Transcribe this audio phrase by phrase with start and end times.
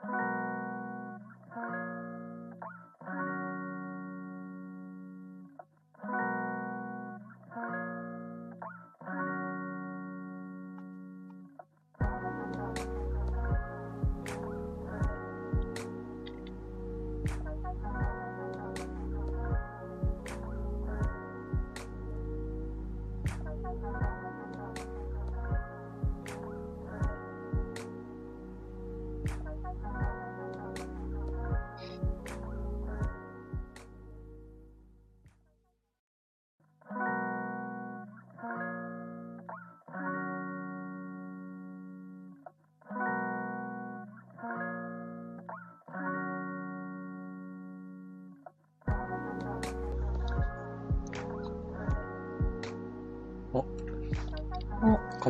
[0.00, 0.37] こん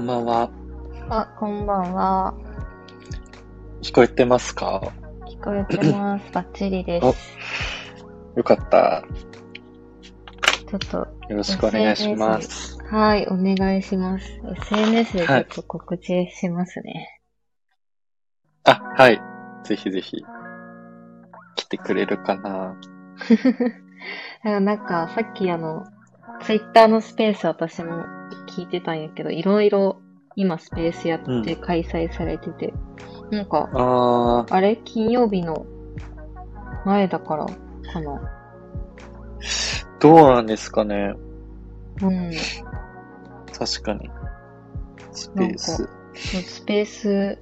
[0.08, 0.50] ばんは。
[1.10, 2.34] あ、こんばんは。
[3.82, 4.80] 聞こえてますか？
[5.26, 6.24] 聞こえてます。
[6.32, 7.36] バッチリです。
[8.34, 9.04] よかった。
[10.66, 12.78] ちょっと、よろしくお願いします。
[12.84, 14.24] はい、お願いします。
[14.70, 17.20] SNS でちょっと告知しますね。
[18.64, 19.20] あ、はい。
[19.64, 20.24] ぜひぜひ。
[21.56, 22.76] 来てくれるかな
[24.60, 25.84] なんか、さっきあの、
[26.42, 28.04] ツイッターのスペース私も
[28.58, 30.00] 聞いてたんやけど、いろいろ
[30.34, 32.74] 今スペースやって開催されてて、
[33.30, 35.64] なんか、あー、あれ金曜日の
[36.84, 37.46] 前だから
[37.92, 38.20] かな。
[40.00, 41.14] どうなんですかね
[42.02, 42.32] うん。
[43.56, 44.10] 確かに。
[45.12, 45.88] スペース。
[46.14, 47.38] スペース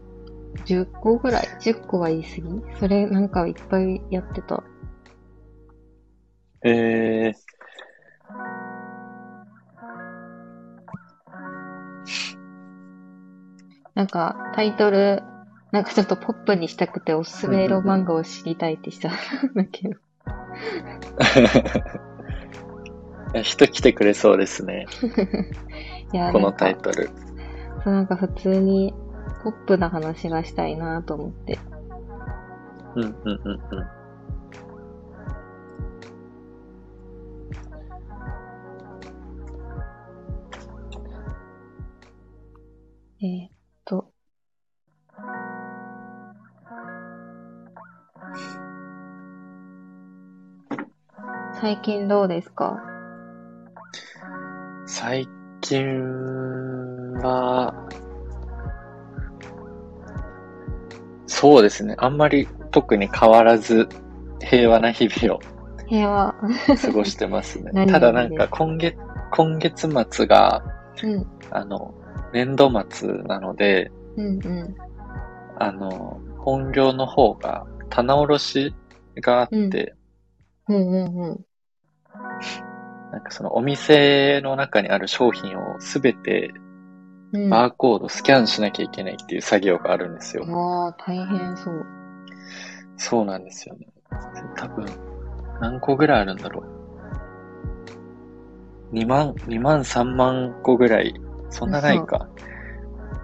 [0.67, 2.43] 10個ぐらい ?10 個は言い過ぎ？
[2.79, 4.63] それなんかいっぱいやってた。
[6.63, 7.35] えー、
[13.97, 15.23] なんかタイトル、
[15.73, 19.13] なんかちょっとポップにしたくておすすめエロ漫画を知りたいってしたん
[19.55, 19.97] だけど。
[23.43, 24.87] 人来てくれそうですね。
[26.13, 27.11] いや、このタイトル。
[27.85, 28.95] そうなんか普通に
[29.43, 31.59] ポップな話がしたいなと思って。
[32.97, 33.96] うんうんうんうん。
[51.87, 52.83] 近どうですか？
[54.87, 55.29] 最
[55.61, 55.87] 近
[57.23, 57.73] は、
[61.29, 61.95] そうですね。
[61.99, 63.89] あんまり特に変わらず
[64.41, 65.41] 平和な日々を
[65.87, 66.35] 平和。
[66.83, 67.87] 過ごしてますね何。
[67.93, 68.97] ただなんか今月、
[69.31, 70.65] 今月末が、
[71.05, 71.95] うん、あの、
[72.33, 74.75] 年度末なので、うん、うん。
[75.61, 78.75] あの、本業の方が棚卸し
[79.21, 79.95] があって、
[80.69, 81.47] うん、うん、うん。
[83.13, 86.53] なんかそのお店の中にある商品をすべて
[87.33, 90.45] うん、バーコードスキャンしなきゃいけないっていう作業があるんですよ。
[90.47, 91.87] ああ、大変そう。
[92.97, 93.89] そうなんですよね。
[94.57, 94.87] 多分、
[95.61, 96.63] 何個ぐらいあるんだろ
[98.93, 98.95] う。
[98.95, 101.15] 2万、2万3万個ぐらい、
[101.51, 102.29] そんなないか。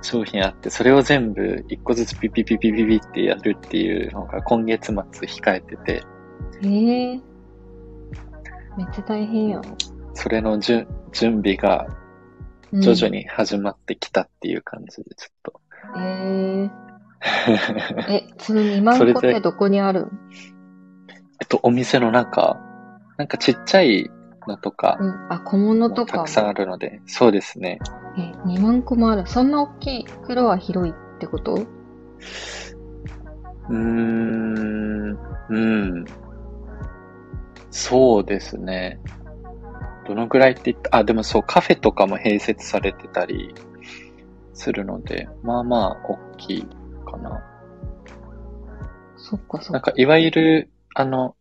[0.03, 6.03] 商品あって、それを全部1個ずつピピピピピピってやるっていうのが今月末控えてて、
[6.65, 7.32] ええ
[8.77, 9.63] めっちゃ大変やん。
[10.15, 11.87] それの準準備が
[12.73, 13.09] うん徐々。
[13.15, 15.61] に始まってきたっていう感じで、ちょっと。
[15.99, 16.71] え
[18.09, 20.11] え え、その2万個ってどこにあるん？
[21.41, 22.59] えっと、お店の中、
[23.19, 24.11] なんかちっちゃい
[24.49, 25.27] のとかう、ん。
[25.33, 26.23] あ、小物とかも？
[26.25, 26.29] たく。
[26.31, 27.79] さんあるので、そうですね。
[28.17, 29.27] え、2万個もある？
[29.27, 31.55] そんな大きいフロア広いってこと？
[31.55, 35.19] うーん、
[35.51, 36.05] うん。
[37.73, 39.01] そうですね。
[40.07, 43.55] どのくらいって言った、あ、でもそう、カフェとかも併設されてたり
[44.53, 46.67] するので、まあまあ、大きい
[47.07, 47.43] かな。
[49.17, 49.73] そっかそっか。
[49.73, 51.35] なんか、いわゆる、あの、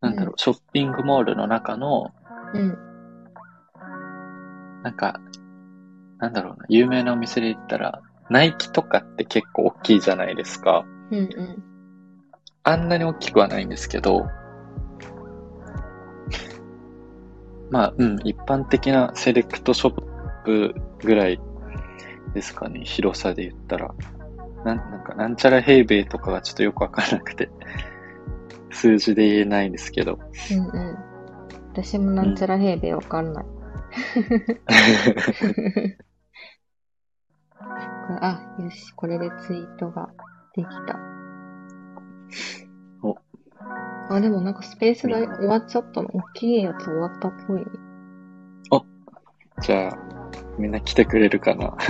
[0.00, 2.10] なんだろう、ショッピングモールの中の、
[2.54, 2.78] うん。
[4.82, 5.20] なんか、
[6.18, 10.86] なんだろうな、有名なお店で言ったら、ナイキとかって結構大きいじゃないですか。
[11.10, 11.62] うんうん。
[12.62, 14.26] あんなに大きくはないんですけど、
[17.70, 20.02] まあ、うん、一般的なセレクトショッ
[20.44, 21.40] プぐらい
[22.34, 23.94] ですかね、広さで言ったら。
[24.64, 27.48] なんなんか、なんちゃら平米とかがちょっとよくわからなくて、
[28.70, 30.18] 数字で言えないんですけど。
[30.52, 30.60] うんう
[30.92, 30.98] ん。
[31.72, 33.44] 私もなんちゃら平米わかんない。
[38.22, 40.10] あ、よし、これでツイートが
[40.54, 40.98] できた。
[44.10, 46.08] あ、でもなんかスペースが終わっちゃったの。
[46.12, 47.66] 大きいやつ終わったっぽいね。
[49.62, 49.98] じゃあ、
[50.58, 51.76] みんな来てくれるかな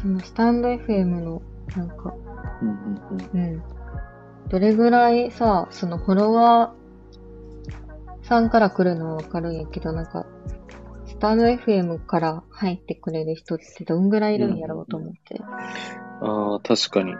[0.00, 1.42] そのスタンド FM の、
[1.76, 2.14] なんか、
[2.62, 2.76] うんうん
[3.34, 3.40] うん。
[3.40, 3.62] うん。
[4.48, 10.26] どれぐらいさ、そのフォロワーさんから来るのはわかるんやけど、なんか、
[11.16, 15.40] スタンド FM から入ってくれる人ってどんぐらいいるんやろうと思って。
[16.20, 17.14] ああ、確かに。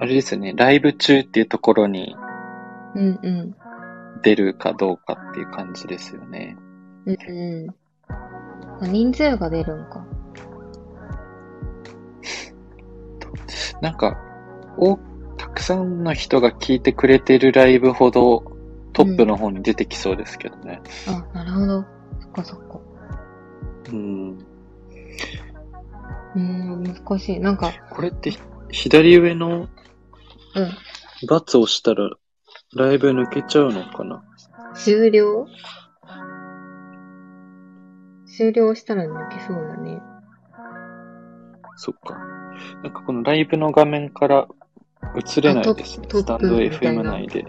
[0.00, 2.16] あれですよね、ライブ中っていうところに
[2.96, 3.54] うんうん。
[4.22, 6.56] 出るかどうかっていう感じですよね。
[7.04, 7.74] うんうん。
[8.82, 10.04] あ人数が出るんか。
[13.80, 14.18] なんか、
[14.76, 14.98] お、
[15.36, 18.55] たくさんの人が聞いてくれてるライブほど
[18.96, 20.80] トップの方に出てきそうですけどね。
[21.06, 21.84] あ、なるほど。
[22.18, 22.80] そっかそっか。
[23.92, 24.38] うん。
[26.34, 27.40] うーん、難しい。
[27.40, 28.38] なんか、これってひ
[28.70, 29.68] 左上の
[30.54, 31.28] うん。
[31.28, 32.10] バツを押したら
[32.74, 34.22] ライブ抜けちゃうのかな？
[34.74, 35.46] 終了？
[38.26, 40.00] 終了したら抜けそうだね。
[41.76, 42.16] そっか。
[42.82, 44.48] なんかこのライブの画面から
[45.14, 46.06] 映れないですね。
[46.10, 47.44] スタンド FM な内で。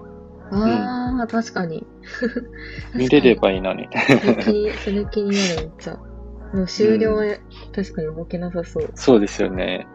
[0.51, 1.85] ああ、確かに。
[2.95, 3.88] 見れればいいのに。
[3.91, 5.99] それ気に、気になるめっちゃ。
[6.53, 7.25] でも終了は
[7.75, 8.89] 確かに動けなさそう。
[8.95, 9.88] そうですよね。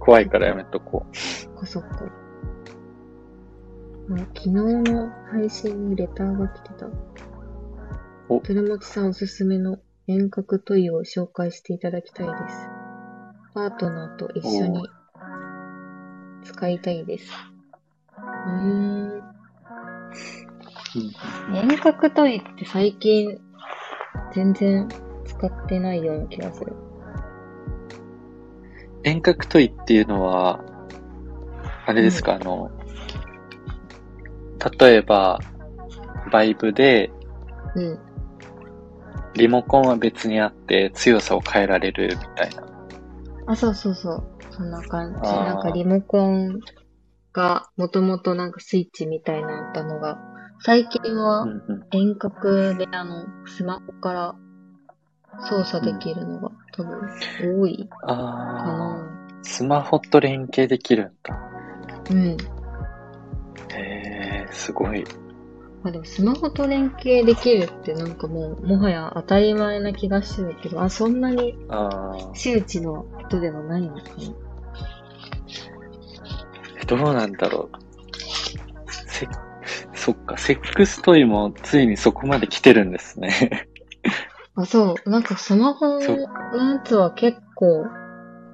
[0.00, 2.04] 怖いからやめとこそっかそっか。
[4.10, 6.86] あ昨日の配信にレターが来てた。
[8.28, 12.68] お鶴巻さんおすすめの遠隔トイを紹介していただきたいです。
[13.54, 14.86] パートナーと一緒に
[16.42, 17.30] 使いたいです。
[18.18, 19.13] うーん。
[21.52, 21.56] う。
[21.56, 23.38] 遠隔トイって最近
[24.32, 24.88] 全然
[25.24, 26.72] 使ってないような気がする。
[29.04, 30.60] 遠隔トイっていうのは、
[31.86, 32.70] あれですか、あの、
[34.78, 35.38] 例えば、
[36.32, 37.10] バイブで、
[37.74, 37.98] うん。
[39.34, 42.64] リモコンは別にあって強さを変えられるみたいな。
[43.46, 44.24] あ、そうそうそう。
[44.50, 45.18] そんな感じ。
[45.20, 46.60] なんかリモコン
[47.34, 50.18] がもともとなんかスイッチみたいなったのが、
[50.60, 51.86] 最近うはんうん。
[51.90, 54.34] 遠隔であの、スマホから
[55.48, 57.00] 操作できるのが多分
[57.60, 59.10] 多いかあな。
[59.36, 61.38] あ、スマホと連携できるんだ。
[62.10, 62.18] うん。
[62.20, 62.36] へ
[63.72, 65.04] え、すごい。
[65.82, 71.54] まあでもスマホと連携できるってなんかもう、もはや当たり前な気がしてるけど、あ、そんなに
[72.32, 74.53] 周知の人ではないのかな。
[76.86, 77.76] どうなんだろう。
[78.90, 79.28] せ、
[79.94, 83.68] そっか、セックストイもついにそこまで来てるんですね。
[84.54, 85.10] あ、そう。
[85.10, 87.86] なんかスマホのやつは結構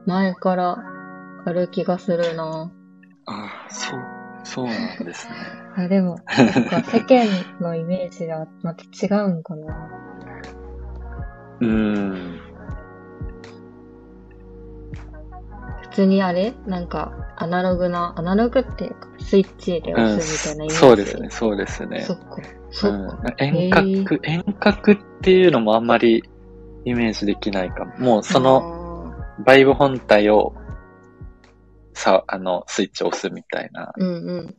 [0.06, 0.78] 前から
[1.44, 2.72] ある気がするな。
[3.26, 4.00] ああ、そう、
[4.44, 5.34] そうなんですね。
[5.76, 7.26] あ、でも、そっか、世間
[7.60, 9.90] のイメージがまた違うんかな。
[11.60, 12.40] うーん。
[15.82, 16.54] 普通にあれ？
[16.66, 17.12] なんか、
[17.42, 20.78] アナログな、アナログっていうか、スイッチでう押ん、すみたいなイメージ。
[20.78, 22.12] そうですね、そうですねそ。
[22.12, 22.36] っか。
[22.70, 26.22] そっう遠へ隔、遠隔っていうのもあんまり
[26.84, 27.96] イメージできないかも。
[27.98, 29.12] もうそのの、
[29.46, 30.52] バイブ本体を
[31.94, 33.90] さ、あの、スイッチを押すみたいな。
[33.96, 34.56] うんうん。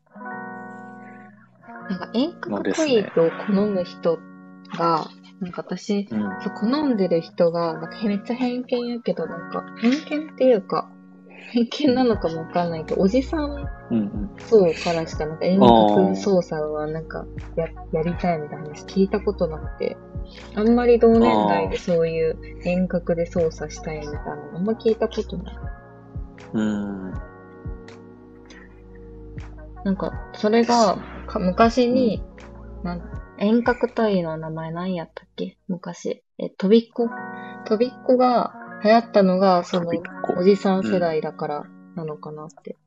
[1.87, 4.17] なんか遠の隔ですねトイを好む人
[4.75, 5.05] が、
[5.39, 6.21] なんか私、うん。
[6.41, 10.89] そう好んでる人が、なんかめっちゃ偏見やけど、なんか、偏見っていうか、
[11.51, 19.97] 偏見なのかもわかんないけど、おじさんうんうからしか、なんか遠隔操作はなんかや、やりたいみたいな話聞いたことなくて、
[20.55, 25.55] あんまり同年代でそういう遠隔で操作したいみたいなのあんま聞いたことない。
[26.53, 27.11] うん。
[29.83, 32.23] なんか、それが、か昔に、
[32.83, 33.01] なん
[33.39, 35.57] 遠隔トイの名前何やったっけ？
[35.67, 36.23] 昔。
[36.37, 37.09] え、とびっこ？
[37.65, 38.53] とびっこが
[38.83, 39.91] 流行ったのが、その
[40.37, 42.77] おじさん世代だからなのかなって。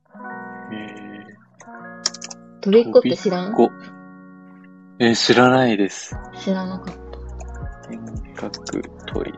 [0.73, 1.25] え
[2.61, 3.55] とびっこって知らん？
[4.99, 6.17] えー知らないです。
[6.39, 7.93] 知らなかった。
[7.93, 9.33] 遠隔トイ。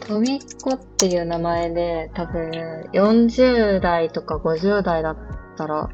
[0.00, 2.50] とびっこっていう名前で、多分、
[2.92, 5.16] 40代とか50代だっ
[5.56, 5.88] たら、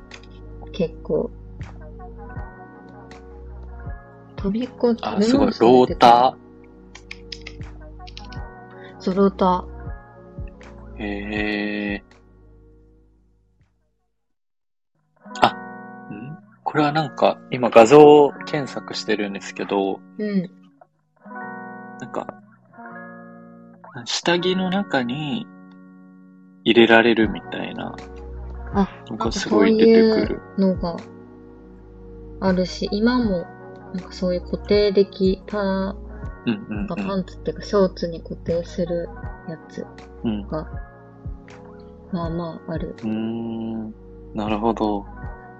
[0.72, 1.30] 結構、
[4.36, 5.46] とびっこってあ、すごい。
[5.60, 6.48] ローター
[8.98, 9.77] そう、ローター。
[10.98, 11.02] ー。
[11.02, 12.18] へえー。
[15.40, 15.48] あ、
[16.12, 16.38] ん？
[16.64, 20.50] これはなんか、今画像検索してるんですけど、うん。
[22.00, 22.26] なんか、
[24.04, 25.46] 下着の中に
[26.64, 27.96] 入れられるみたいな
[28.74, 30.40] あ、なんかすごい出てくる。
[30.58, 30.96] のが
[32.40, 33.46] あるし、今も、
[33.94, 35.96] なんかそういう固定できた、うん
[36.46, 37.20] うんパうん。
[37.20, 39.08] ンツっていうかショーツに固定する
[39.48, 39.86] やつ
[40.24, 40.66] うんが、
[42.12, 42.94] まあまあある。
[43.02, 43.94] うーん。
[44.34, 45.04] なるほど。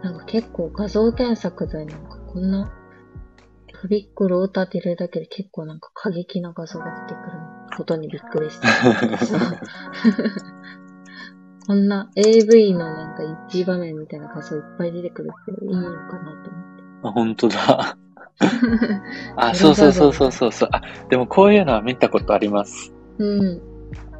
[0.02, 2.73] なんか結構画像検索でなんかこんな、
[3.80, 7.38] 飛びっこローターって入れるだけで結構なんか過激な画像が出てくる
[7.76, 8.68] ことにびっくりした。
[11.66, 16.83] こんな AV のなんか一場面みたいな画像いっぱい出てくるっていいのかなと思って。
[17.02, 17.99] あ、本当だ。
[19.37, 20.68] あ、そうそうそうそうそうそう。
[20.73, 20.80] あ、
[21.11, 22.95] でもこういうのは見たことあります。
[23.18, 23.61] うん。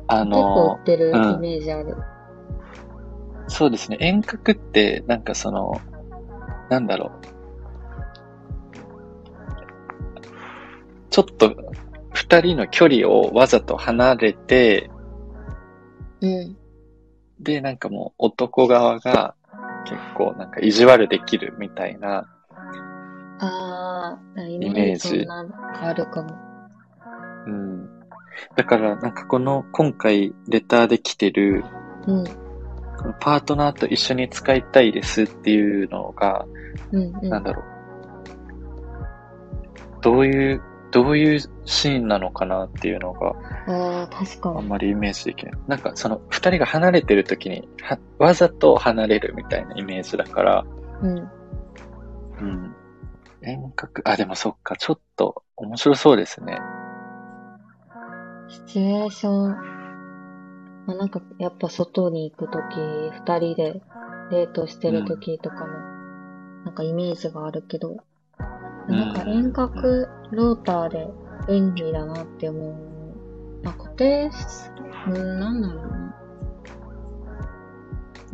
[0.09, 1.97] あ結構の売、ってるイうんメージある。
[3.49, 3.97] そうですね。
[4.01, 5.81] 遠隔って、なんかその、
[6.71, 7.11] なんだろう。
[11.11, 11.55] ちょっと、
[12.13, 14.91] 二人の距離をわざと離れて、
[16.21, 16.57] うん。
[17.41, 19.35] で、なんかもう男側が
[19.85, 22.27] 結構なんか意地悪できるみたいな、
[23.41, 26.37] ああ、イメージあるかも。
[27.47, 27.98] うん。
[28.57, 31.65] だからなんかこの今回レターで来てる、
[32.07, 32.25] うん。
[32.25, 32.33] こ
[33.07, 36.47] のパートナーと一緒に使いたいですっていうのが、
[36.93, 37.29] うんうん。
[37.29, 37.65] なんだろう。
[40.01, 43.35] どういう、どういうシーンなのかなっていうのが
[43.67, 44.59] ああ、確かに。
[44.59, 45.55] あんまりイメージできない。
[45.67, 50.65] なんかその二人が離れてる時には、わざと離れるみたいなイメージだから、
[51.03, 51.19] うん。
[51.19, 51.21] う
[52.43, 52.75] ん。
[53.43, 56.59] 遠隔、あ、でもそっか、ちょっと面白そうですね。
[58.49, 59.49] シチュエーション。
[60.87, 62.77] まあ、なんか、やっぱ外に行くとき、
[63.13, 63.83] 二人で
[64.31, 65.67] デートしてるときとかの、
[66.65, 67.99] なんかイメージがあるけど、
[68.89, 71.09] なんか遠隔ローターで
[71.47, 73.65] 便利だなって思う。
[73.65, 74.37] まあ、固定し、
[75.09, 76.17] うん、なんだろうな。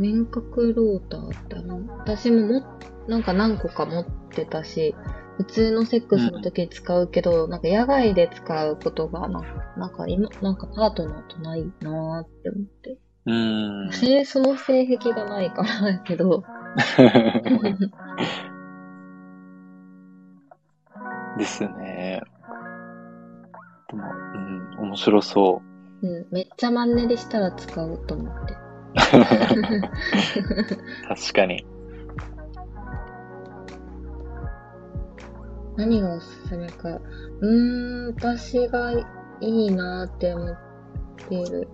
[0.00, 2.62] 遠隔ローターってあの、私もも、
[3.08, 4.94] なんか何個か持ってたし、
[5.36, 9.42] 普通のセックスの時に使うけど、なんか野外で使うことがな、
[9.76, 12.98] なんか今、なんかパートナーとないなーって思って。
[13.26, 13.92] うーん。
[13.92, 16.44] 性、その性癖がないからやけど、
[21.36, 22.22] ですね。
[23.88, 25.62] でも、うん、面白そ
[26.02, 28.52] うん、めっちゃマンネリしたら使うと思って。
[28.52, 28.56] う。
[31.08, 31.66] 確かに。
[35.76, 36.88] 何がおすすめか。
[36.90, 39.04] うーん、私がい
[39.40, 40.56] いなって思っ
[41.28, 41.68] ている。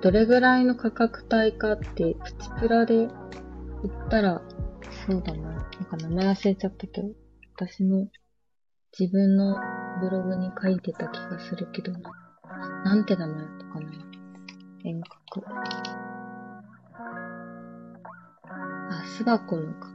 [0.00, 4.42] どれぐらいの価格帯かって、プチプラで言ったら、
[5.06, 5.52] そうだな。
[5.52, 7.08] なんか名前忘れちゃったけど、
[7.56, 8.08] 私の
[8.98, 9.56] 自分の
[10.00, 12.10] ブログに書いてた気がするけどな。
[12.84, 13.90] なんて名前だったかな。
[14.84, 15.44] 遠隔。
[18.90, 19.90] あ、スバコムか。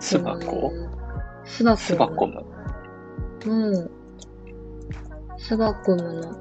[0.00, 0.99] スバコム。
[1.50, 2.44] スバコスバコム。
[3.46, 3.90] うん。
[5.36, 6.38] スバコムの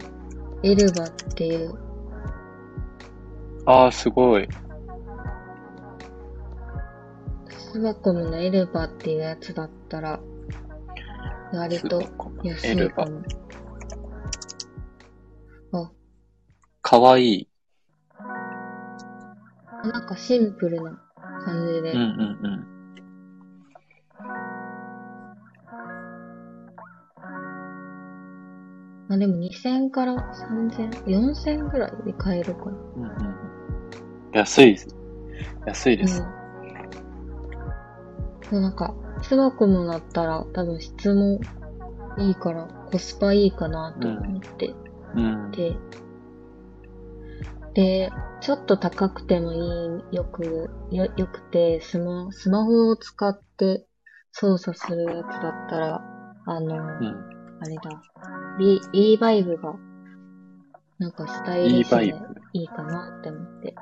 [0.62, 1.74] エルバっていう、
[3.66, 4.48] ああ、すごい。
[7.72, 10.20] スバコムのエルバっていうやつだったら、
[11.54, 12.01] 割と
[12.44, 12.68] 安。
[12.68, 13.22] いかも。
[15.72, 15.92] あ、
[16.82, 17.50] かわいい。
[19.84, 21.01] なんかシンプルな
[21.46, 21.94] 感じで。
[21.94, 22.78] うんうんうん。
[29.10, 32.72] まあでも2000から3000、4000ぐらいで買えるかな。
[32.72, 33.39] うんうんうん
[34.32, 34.78] 安い。
[35.66, 36.24] 安いです。
[38.51, 38.62] うん。
[38.62, 41.39] なんか、スバコムだったら多分質も
[42.20, 44.75] いいからコスパいいかなと思って
[45.16, 45.51] うん。
[45.51, 45.75] て、
[47.74, 48.12] で、
[48.42, 49.58] ちょっと高くてもい
[50.12, 53.88] い、よく、よ、よくて、スマ、スマホを使って
[54.32, 56.01] 操作するやつだったら、
[56.46, 57.38] あの、うん。
[57.62, 57.82] あれだ、
[58.58, 59.75] B、E バイブが、
[60.98, 62.16] なんかスタイリッシュ E で
[62.54, 63.75] いいかなって思って、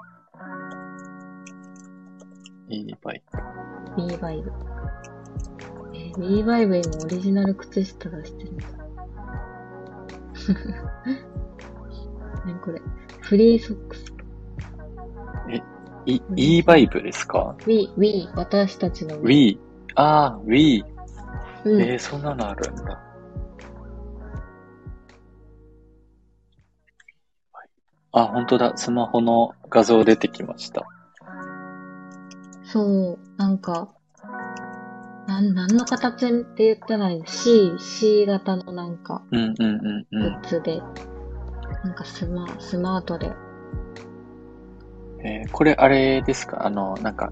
[2.70, 3.22] いいバイ
[3.96, 4.52] B バイブ。
[5.94, 8.68] えー、B バイブ今オリジナル靴下出してるんだ。
[12.46, 12.82] 何これ。
[13.22, 14.14] フリーソックス。
[16.06, 19.60] い、E バイブですか？We, we, 私たちの ?We。
[19.96, 20.84] ああ、We。
[21.66, 21.82] うん。
[21.82, 23.07] えー、そんなのあるんだ。
[28.22, 28.74] あ、本当だ。
[28.76, 30.86] スマホの画像出てきました。
[32.64, 32.84] そ
[33.14, 33.94] う、なんか、
[35.28, 40.34] なん、何の形って言ったらい ?C、C 型のなんか、うんうんうんうグん。
[40.36, 40.82] ッズで、
[41.84, 43.32] なんかスマ、スマートで
[45.24, 46.66] えーこれあれですか？
[46.66, 47.30] あの、なんか、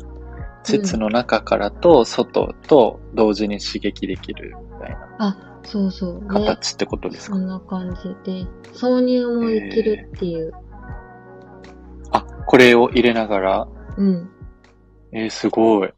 [0.63, 6.21] 膣の中からと外と同時に刺激できるみたいなあ、そうそう。
[6.21, 10.53] ね、形ってことですか、そんな感じで、挿入もできるっていう。
[12.55, 14.29] あ、これを入れながら、うん。
[15.11, 15.93] えーすごい。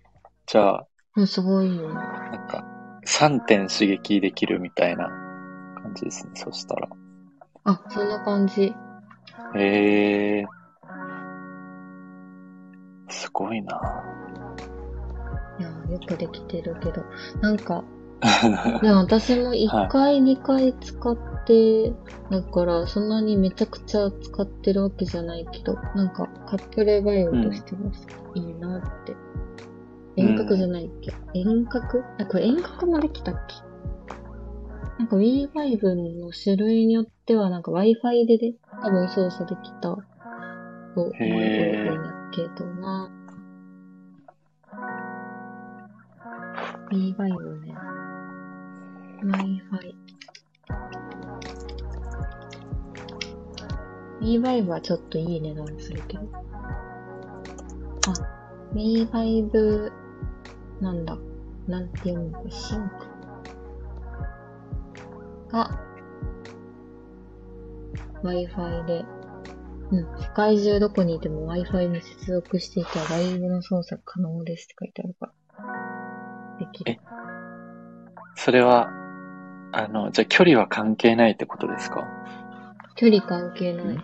[0.47, 1.93] じゃあ、うんすごいよね。
[1.93, 2.65] なんか、
[3.05, 5.07] 3点刺激できるみたいな
[5.83, 6.89] 感じですね、そしたら。
[7.65, 8.73] あ、そんな感じ。
[9.55, 10.47] えー、
[13.09, 14.03] すごいな。
[15.59, 17.03] いや、よくできてるけど。
[17.41, 17.83] なんか、
[18.81, 21.93] でも私も1回、2回使って、
[22.31, 27.91] だからそんなにめちゃくちゃ使ってるわけじゃないけど、なんかカップルバイオとしても
[28.35, 29.15] いいなって。
[30.15, 32.03] 遠隔じゃないっけ、遠隔？
[32.17, 33.55] あ、これ遠隔もできたっけ？
[34.97, 40.01] なんか Wii5 の種類によってはなんか Wi-Fi でで多分操作できたと
[40.95, 43.11] 思えへーるんやけどな。
[46.91, 47.75] Wii5 ね。
[49.23, 49.95] Wi-Fi。
[54.21, 56.23] Wii5 はちょっといい値段するけど。
[56.33, 58.13] あ、
[58.73, 59.91] Wii5、
[60.81, 61.17] なんだ、
[61.67, 63.17] なんて読むのか、シンク。
[65.51, 65.79] が、
[68.23, 69.05] Wi-Fi で、
[69.91, 75.33] うん、世界中どこにいても Wi-Fi に接続していたライブの操作可能ですって書いてあるから。
[76.59, 76.99] できる。
[78.35, 78.89] それは、
[79.71, 82.07] あの、じゃあ距離は関係ないってことですか？
[82.95, 83.97] 距離関係ない。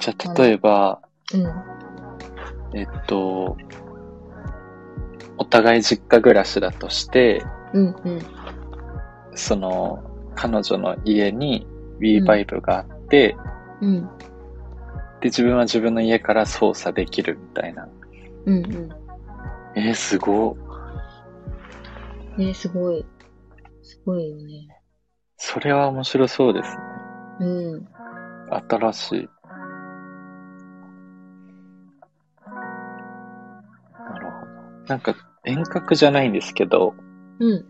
[0.00, 1.00] じゃあ例えば、
[1.34, 2.78] うん。
[2.78, 3.56] えっと、
[5.38, 8.20] お互い実家暮らしだとして、うんうん。
[9.34, 10.02] その、
[10.34, 11.66] 彼女の家に
[12.00, 13.36] Wii5 があって、
[13.80, 14.02] うん。
[15.20, 17.88] で、自分は自分の家から操作できるみたいな。
[18.44, 18.88] うんうん。
[19.74, 20.56] えー、すご
[22.38, 22.46] い。
[22.46, 23.04] ねすごい。
[23.86, 24.68] すごいよね。
[25.36, 26.76] それは面白そうですね。
[27.40, 27.88] うん。
[28.68, 29.28] 新しい。
[33.98, 34.46] なるほ
[34.82, 34.88] ど。
[34.88, 36.94] なんか、遠隔じゃないんですけど、
[37.38, 37.64] うん。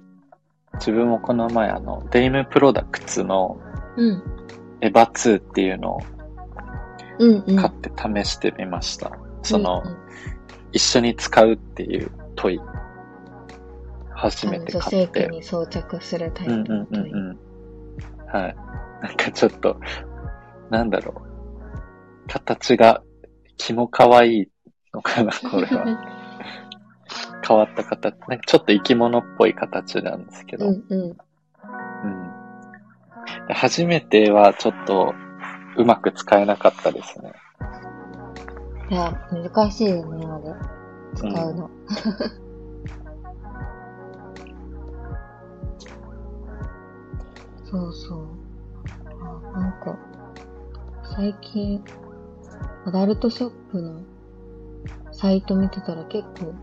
[0.74, 3.61] 自分もこの前あの、デイムプロダクツの
[3.96, 4.22] うん。
[4.81, 6.00] エヴァ2っていうのを
[7.18, 7.57] うんうん。
[7.57, 9.11] 買って試してみました。
[9.42, 9.96] その、うんうん
[10.72, 12.61] 一緒に使うっていうトイ。
[14.16, 15.20] 初めて女買って。
[15.20, 16.98] 性器に装着するタイうんプのトイ。
[16.98, 17.38] うんうんうん。
[18.26, 18.57] はい。
[19.02, 19.79] なんかちょっと、
[20.70, 22.29] なんだろう。
[22.29, 23.02] 形が、
[23.57, 24.48] 気も可愛い
[24.92, 25.85] のかな、 これは。
[27.46, 28.16] 変わった形。
[28.29, 30.66] なんかちょっと生き物っぽい形なんですけど。
[30.66, 31.02] うんうん。
[31.02, 31.16] うん
[33.48, 35.14] で初めてはちょっと
[35.76, 37.33] うまく使えなかったですね。
[38.90, 40.55] いや、難しいよね、あれ。
[41.14, 41.70] 使うの。
[47.70, 48.29] そうそう。
[49.55, 49.98] あ、なんか、
[51.16, 51.83] 最近、
[52.85, 54.02] アダルトショップの
[55.12, 56.55] サイト見てたら結構、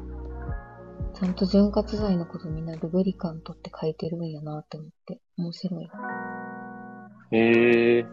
[1.13, 5.89] ちゃんと潤滑剤のことみんなルブリカントって書いてるんやなって思って、面白い。
[7.31, 8.05] へえ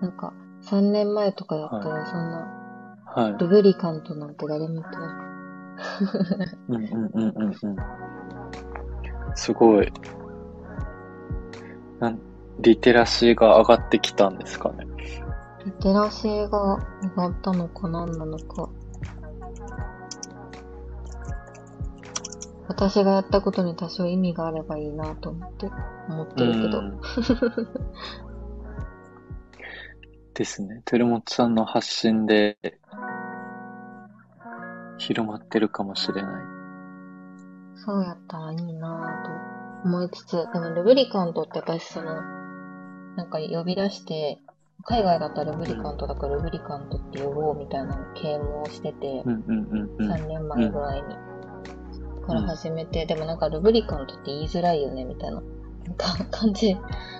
[0.00, 2.38] なんか、3年前とかやったらそんな、
[3.14, 3.38] はい。
[3.38, 5.30] ルブリカントなんて誰も言ってな
[6.68, 7.56] うんうんうんうんうん。
[9.34, 9.92] すごい。
[12.00, 12.18] なん、
[12.60, 14.86] リテラシーが上がってきたんですかね。
[14.86, 16.78] くリテラシーが
[17.16, 18.68] 上がったのか何なのか。
[22.68, 25.70] 私がやったことに多少意味があればいいなと思って、
[26.08, 26.78] 思ってるけど。
[26.78, 27.00] うん
[30.32, 30.80] ですね。
[30.86, 32.56] テルモッチさんの発信で
[34.96, 36.32] 広まってるかもしれない。
[37.74, 42.22] そうやったらいいなぁと思いつつ、でもルブリカントって私その、
[43.16, 44.38] なんか呼び出して、
[44.84, 50.12] 海外だったらルブリカントだからルブリカントって呼ぼうみたいなの啓蒙してて、うんうんうんうん。
[50.12, 51.30] 3年前ぐらいに。
[52.30, 55.42] から始めて、でもなんかルブリカントって言いづらいよね、みたいな
[56.30, 56.76] 感じ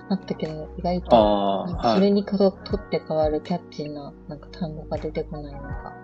[0.09, 1.67] あったけど、意外と。
[1.95, 5.95] それにと取って変わるキャッチーななんか単語が出てこないのか。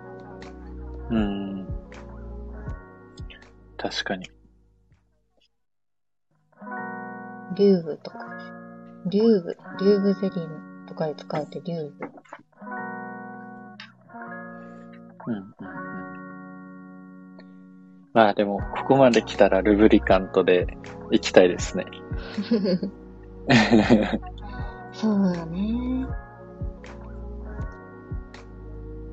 [1.11, 1.67] うん。
[3.77, 4.29] 確かに。
[7.55, 8.25] リューブとか。
[9.09, 12.11] リューブ、リューブゼリーとかで使うってリューブ。
[15.27, 15.53] うんうんうん。
[18.13, 20.67] まあでも、ここまで来たらルブリカントで
[21.11, 21.85] 行きたいですね。
[24.91, 26.07] そうだね。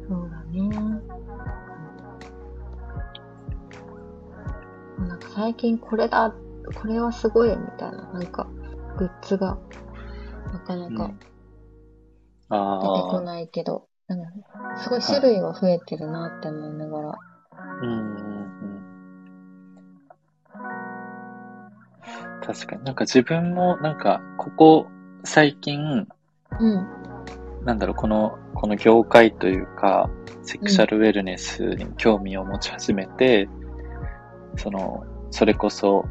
[0.08, 0.68] そうだね。
[4.98, 6.34] なんか最近これだ、
[6.72, 8.46] これはすごいみたいな、なんか
[8.96, 9.58] グッズが
[10.52, 11.18] なかなかうん
[12.48, 14.28] 出てこないけど、なんか
[14.76, 17.18] すごい種類は増えてるなって思いながら。
[17.82, 18.84] うんうんうん。
[22.46, 24.86] 確かになんか自分もなんかここ
[25.24, 26.06] 最近、
[26.60, 26.86] うん。
[27.64, 30.10] なんだろう、この、この業界というか、
[30.42, 33.48] セクシャルウェルネスに興味を持ち始めて、
[34.56, 36.04] その、それこそ、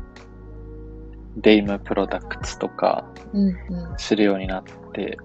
[1.38, 3.96] デイムプロダクツとかうんうん。
[3.98, 5.18] 知るようになって、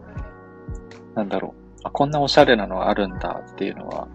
[1.14, 4.08] なんだろう、あ、こんなおしゃれなのあるんだっていうのは、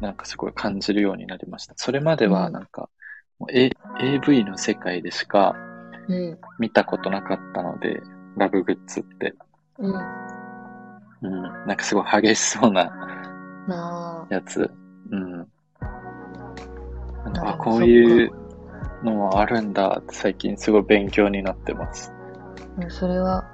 [0.00, 1.74] なんかすごい感じるようになりました。
[1.76, 2.88] それまではうんなんか、
[3.50, 3.70] A、
[4.00, 5.54] AV の世界でしか
[6.08, 6.38] うん。
[6.58, 8.00] 見たことなかったので、
[8.36, 9.34] ラブグッズって。
[9.78, 9.94] うん。
[11.22, 12.92] うん、なんかすごい激しそうな。
[14.30, 14.70] やつ。
[15.10, 15.46] うん。
[17.38, 18.45] あ、こういう
[19.02, 22.12] のもあるんだって最近すごい勉強になってます。
[22.76, 23.44] うんそれは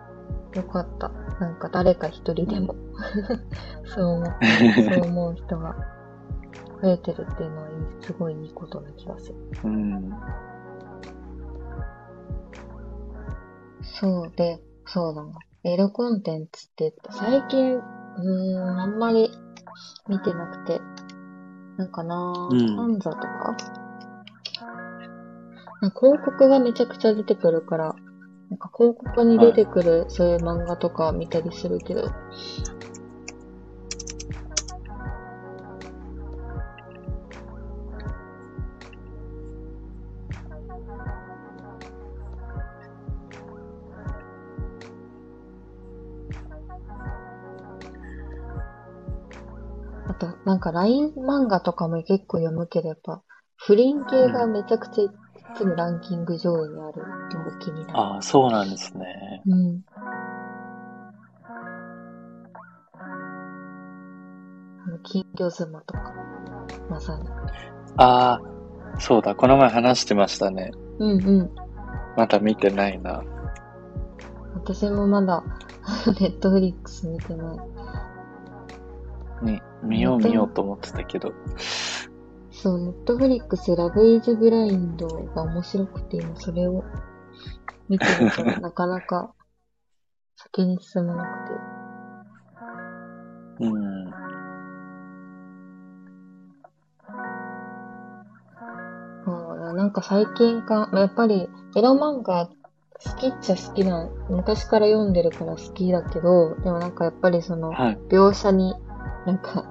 [0.54, 1.08] よかった。
[1.40, 2.76] なんか誰か一人でも
[3.84, 4.36] そう思う、
[4.82, 5.76] そう思う人が
[6.82, 9.36] 増えてるっていうのはいい、すごいいいことな気がする。
[9.64, 10.22] うん。
[13.82, 15.44] そうで、そうだな。
[15.64, 19.30] エロコンテンツって最近、うーん、あんまり
[20.08, 20.82] 見てなくて、
[21.76, 22.16] なんかな
[22.48, 23.56] うんぁ、ハンザとか
[25.90, 27.94] 広告がめちゃくちゃ出てくるから、
[28.50, 32.12] なんか広告に出てくるそういう漫画とか見たりするけど、
[50.06, 53.22] あと、なんか LINE 漫画とかも結構読むけど、やっぱ、
[53.56, 55.21] 不倫系がめちゃくちゃい
[55.54, 57.02] つもランキング上位にある
[57.38, 57.98] のが気になる。
[57.98, 59.42] ああ、そうなんですね。
[59.46, 59.84] うん。
[64.84, 66.14] あの、金魚妻とか、
[66.90, 67.28] まさに。
[67.96, 68.40] ああ、
[68.98, 70.72] そうだ、この前話してましたね。
[70.98, 71.50] うんうん。
[72.16, 73.22] まだ見てないな。
[74.54, 75.42] 私もまだ、
[76.20, 77.58] ネットフリックス見てない。
[79.42, 81.32] に、見よう見ようと思ってたけど。
[82.62, 86.84] そう、ネットフリックスラブイズブラインドが面白くて、今それを
[87.88, 89.34] 見てるとなかなか
[90.36, 91.48] 先に進まなく
[93.58, 93.64] て。
[93.64, 94.12] うん。
[99.24, 107.98] そうだなんか最近か、やっぱりエロ漫画好きっちゃ好きな、昔から読んでるから好きだけど、でもなんかやっぱりそのはい。
[108.08, 108.76] 描写に、
[109.26, 109.64] なんか、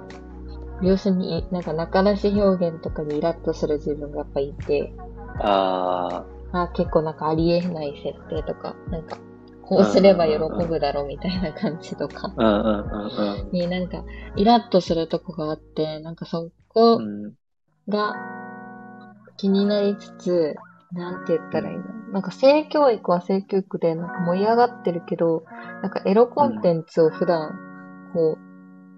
[0.82, 4.94] 描写に、なんか中出し表現とかにイラッとする自分がやっぱいて、
[5.40, 9.18] ああ結構なんかありえない設定とか、なんか、
[9.62, 12.34] こうすれば喜ぶだろうみたいな感じとか。
[12.36, 13.52] あ、うんうんうん。
[13.52, 14.04] になんか、
[14.36, 17.00] イラッとするとこがあって、なんかそうこ。
[17.88, 18.16] が
[19.38, 20.56] 気になりつつ、
[20.92, 21.84] なんて言ったらいいの？
[22.12, 25.46] なんか性教育は性教育でなんか盛り上がってるけど、
[25.82, 27.58] なんかエロコンテンツを普段、
[28.14, 28.51] こう、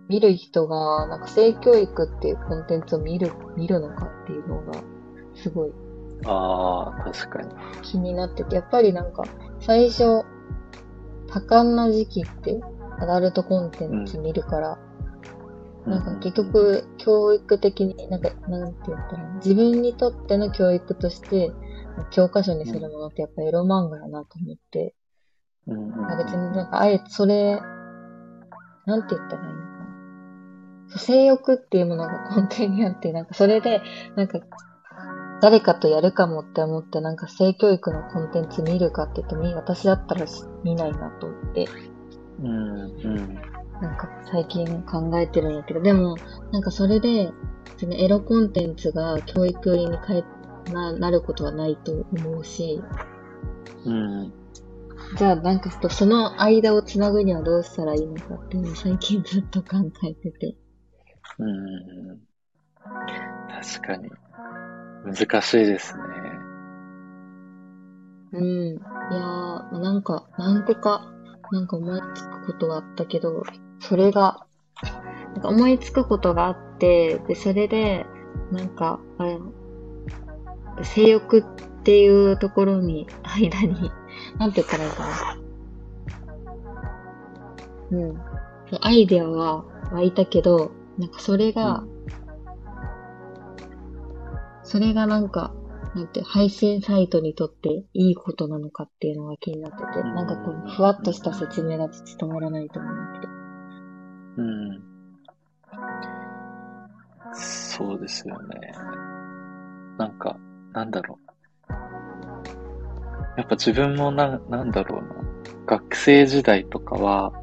[0.09, 4.83] 見る人が、なんか性教育っていうコンテンツを見る、見るのかっていうのが、
[5.35, 5.71] すごい
[6.25, 7.49] ああ、確かに。
[7.81, 9.23] 気になってて、やっぱりなんか、
[9.59, 10.23] 最初、
[11.27, 12.61] 多感な時期って、
[12.99, 14.79] アダルトコンテンツ見るから、
[15.85, 21.51] なんか結局、教育的に、なんか、なんて言ったら自分にとっての教育として、
[22.11, 24.95] 教科書にするものってやっぱエロ漫画だなと思って、
[25.67, 27.59] うん別になんかあえてそれ、
[28.85, 29.72] なんて言ったらいいの？
[30.97, 33.81] 性欲っていうものが根底にあって、なんかそれで、
[34.15, 34.39] なんか、
[35.41, 40.25] 誰かとやるかもって思って、なんか性教育のコンテンツ見るかって言っても、私だったら
[40.63, 41.67] 見ないなと思って、
[42.39, 43.35] うんうん。
[43.81, 46.15] なんか最近考えてるんだけど、でも、
[46.51, 47.31] なんかそれで、
[47.77, 50.23] そのエロコンテンツが教育寄りに変え
[50.71, 52.81] ななることはないと思うし、
[53.85, 54.33] うん。
[55.17, 60.55] じゃあなんかその間をつなぐにはどうしたらいいのかっていうのを最近ずっと考えてて。
[61.39, 62.19] うん。
[63.49, 64.09] 確かに。
[65.05, 66.03] 難しいですね。
[68.33, 68.43] うん。
[68.43, 71.11] いやー、なんか何個か、
[71.51, 73.43] なんか思いつくことがあったけど、
[73.79, 74.45] それが、
[75.33, 78.05] なんか思いつくことがあって、で、それで、
[78.51, 79.39] なんか、あれ、
[80.83, 81.43] 性欲っ
[81.83, 83.91] ていうところに、間に、
[84.37, 85.37] なんて言ったらいいかな。
[87.91, 88.21] うん。
[88.81, 91.83] アイデアは湧いたけど、なんかそれが、
[94.63, 95.53] それがなんか、
[95.95, 103.33] なんて、配信サイトにとっていいことなのかっていうのが気になってて、うんなんかこう、ふわっとした説明だと務まらないと思うんだけど。
[104.37, 104.93] うん。
[107.33, 108.71] そうですよね。
[109.97, 110.37] なんか、
[110.73, 111.33] なんだろう。
[113.37, 115.15] やっぱ自分もな、なんだろうな。
[115.65, 117.33] 学生時代とかは、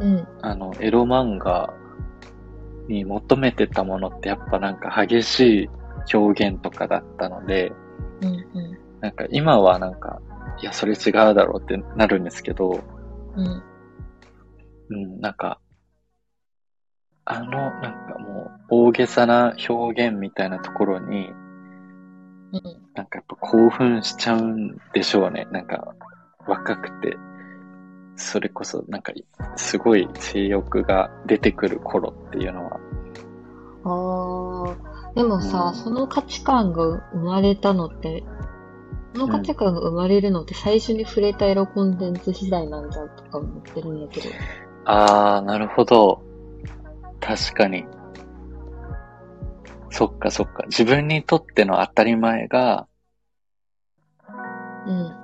[0.00, 0.28] うん。
[0.42, 1.72] あの、エロ漫画
[2.88, 5.70] に求めてたものってやっぱなんか激しい
[6.14, 7.72] 表現とかだったので、
[8.22, 10.20] うんうなんか今はなんか、
[10.60, 13.40] いや、それ違うだろうってなるんですけど、ん。
[13.40, 13.62] うん。
[14.90, 15.58] うん、なんか、
[17.24, 21.28] あの、なんかもう、大げさな表現みたいなところに、
[22.52, 22.62] うん。
[22.94, 25.46] なんかやっぱ興奮しちゃうんでしょうね。
[25.50, 25.94] なんか、
[26.46, 27.16] 若くて、
[28.20, 29.12] それこそ、なんか、
[29.56, 32.80] すごい性欲が出てくる頃っていうのは、
[33.82, 34.74] あ
[35.10, 38.22] あ、でもさ、うんその価値観が生まれたのって、
[39.14, 44.26] その価値観が生まれるのって最初に触れたエロコンテンツ次第なんじゃんとか思ってるんやけど。
[44.84, 46.22] あー、なるほど。
[47.20, 47.86] 確かに。
[49.90, 50.64] そっかそっか。
[50.66, 52.86] 自分にとっての当たり前が、
[54.86, 55.19] うん。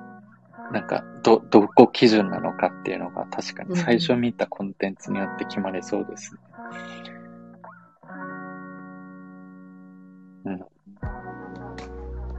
[0.71, 6.39] なんか、ど、どこ基準なのかっていうのが確かうんに最初見たコンテンツによって決まりそうですね。
[10.45, 10.65] うん。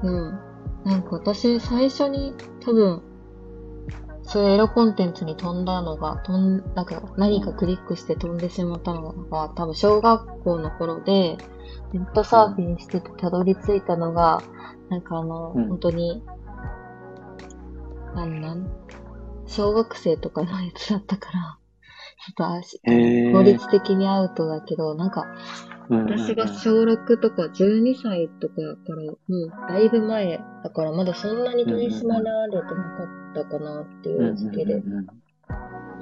[0.02, 0.38] うん。
[0.84, 3.02] なんか私、最初に多分、
[4.22, 11.38] そういうエロコンテンツに飛んだのが、飛ん、なんか何かクリックして飛んでしまったのが、多分小学校の頃で、
[11.92, 14.42] ネットサーフィンしててたどり着いたのが、
[14.90, 16.22] なんかあの、うん本当に、
[18.18, 18.70] なんなん？
[19.46, 21.58] 小学生とかのやつだったから、
[22.26, 23.32] ちょっと足、へー。
[23.32, 25.24] 法律的にアウトだけど、なんか、
[25.88, 28.60] 私が小6とか12歳とかか
[28.94, 32.72] ら、もうだいぶ前だから、まだそんなに取り締まられてなか
[33.32, 34.82] ったかなっていう時期で。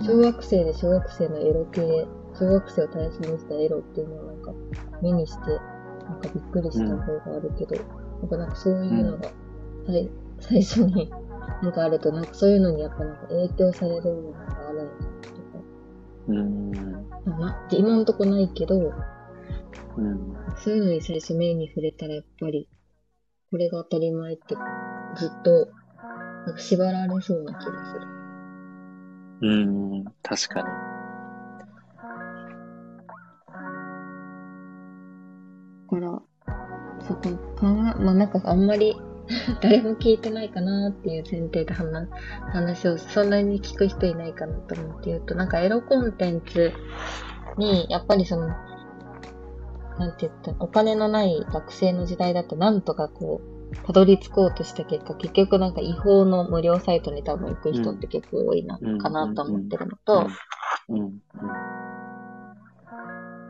[0.01, 4.53] 小学生で小学生のエロ系、小学生を対象にしたエロっていうのをなんか
[5.03, 5.51] 目にして、
[6.05, 8.29] なんかびっくりした方があるけど、なん。
[8.29, 9.29] かなんかそういうのが、
[9.87, 11.11] はい、最初に
[11.63, 15.65] なんかあると、なんかそういうのにやっぱなんか影響されるものがあるのかなとか、
[16.29, 16.71] うん
[17.25, 18.93] まあな今んとこないけど、
[19.97, 22.69] うんそういうのに最初目に触れたらやっぱり、
[23.51, 24.55] これが当たり前って
[25.17, 25.69] ずっと、
[26.47, 28.07] なんか縛られそうな気がする。
[29.43, 29.51] う
[30.01, 30.67] ん、確かに。
[35.91, 36.23] だから、
[37.07, 38.97] そこ考え、まあなんかあんまり
[39.61, 42.09] 誰も聞いてないかなっていう前提で話
[42.53, 46.73] 話をそんなに聞く人いないかなと思って言うと、なんかエロコンテンツ
[47.59, 48.49] に、やっぱりその、
[49.99, 60.29] なんて言ったお金のない学生の時代だとなんとかこう、たどり着こうとした結果、結局なんか違法の無料サイトに多分行く人って結構多いな、うんかなと思ってるのと、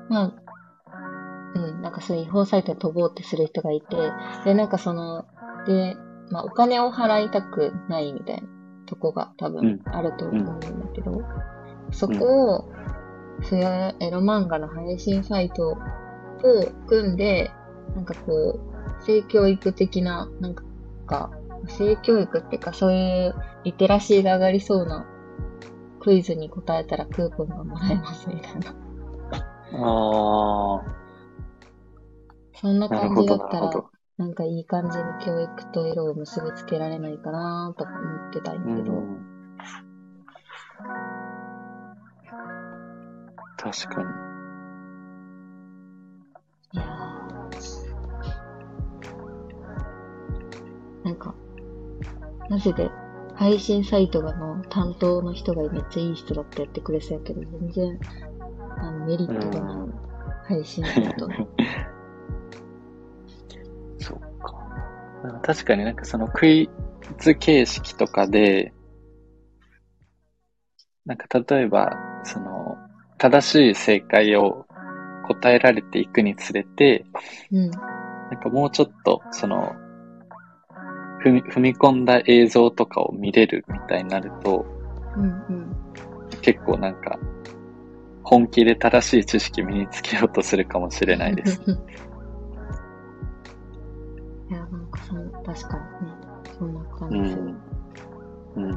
[0.09, 0.35] まあ、
[1.55, 3.97] うん、なんかそういう違法サイトに飛ぼうってする人がいて、
[4.45, 5.27] で、なんかその、
[5.67, 5.97] で、
[6.31, 8.49] まあお金を払いたくないみたいな
[8.87, 11.23] とこが多分あると思うんだけど、
[11.91, 12.73] そこを、
[13.43, 15.77] そういうエロ漫画の配信サイトを
[16.87, 17.51] 組んで、
[17.95, 18.59] なんかこ
[19.01, 21.31] う、性教育的な、なんか、
[21.69, 25.07] 性教育っていうかそういうリテラシーが上がりそうな
[26.01, 28.71] クイズに答えたらクーポンがもらえますみたいな。
[29.73, 30.85] ああ、
[32.55, 39.27] そんな感じだったらなんかいい感じに教育とエロを結びつけられないかなとか思ってたんうやけど、ん。
[43.59, 44.09] 確かに。
[46.73, 47.57] いやー
[51.05, 51.35] なんか、
[52.49, 52.91] マジで
[53.35, 58.01] 配信サイトがの担当の人がめっちゃいい人だってやってくれそうやけど、全然、
[58.79, 59.89] あの、メリットがない。
[60.49, 61.29] 配信サイト
[65.43, 66.69] 確かになんかそのクイ
[67.19, 68.73] ズ形式とかで、
[71.05, 71.91] なんか例えば、
[72.25, 72.77] その、
[73.19, 74.67] 正しい正解を
[75.29, 77.05] 答えられていくにつれて、
[77.53, 77.71] うん。
[77.71, 77.79] な
[78.33, 79.73] んかもうちょっと、その、
[81.25, 84.67] 踏み、踏み込んだ映像とかを見れるみたいになると、
[85.17, 85.77] うんうん。
[86.43, 87.19] 結構なんか、
[88.25, 91.63] 本気で正しい知識身につけようとするかもしれないです。
[95.57, 96.15] 確かにね、
[96.59, 97.43] そんな感じする。
[97.43, 97.57] ん。
[98.57, 98.71] うん。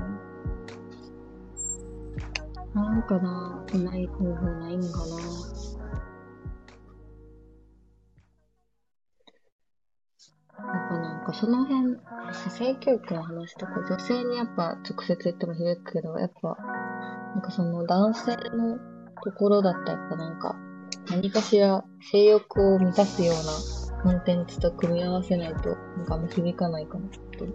[2.74, 5.16] なんかなうまい方法ないんかな
[10.58, 11.98] やっぱなんかその辺、
[12.50, 16.56] 性教育の話とか女性にやっぱ直接言っても響くけど、やっぱ、
[17.34, 18.78] なんかその男性の
[19.24, 20.56] ところだったらやっぱなんか、
[21.10, 27.46] 何かしら性欲を満たすようなコンテンツと組み合わせないと、なんかあんま響かないかなって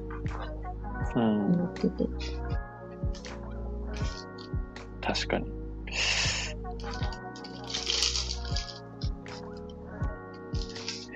[1.17, 1.55] うん。
[1.55, 2.07] 思ってて。
[5.01, 5.53] 確かに。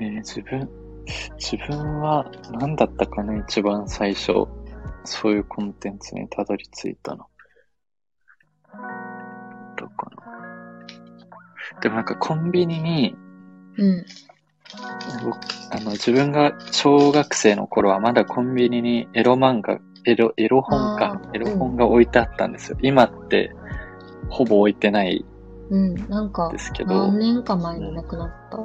[0.00, 0.68] えー自分、
[1.38, 4.46] 自分は何だったかな、一番最初。
[5.04, 7.26] そういうコンテンツにたどり着いたの。
[9.76, 11.80] どうかな。
[11.80, 13.16] でもなんかコンビニに、
[13.78, 14.06] うん。
[15.24, 15.38] 僕
[15.70, 22.78] あの、自分が小学生の頃はまだコンビニにエロ漫画、エロ、エロ本かエロ本が置いてあったんですよ。
[22.82, 23.52] 今って、
[24.28, 25.24] ほぼ置いてない
[25.70, 25.94] うん。
[26.08, 28.58] なんかですけ、ど何年か前に亡くなった？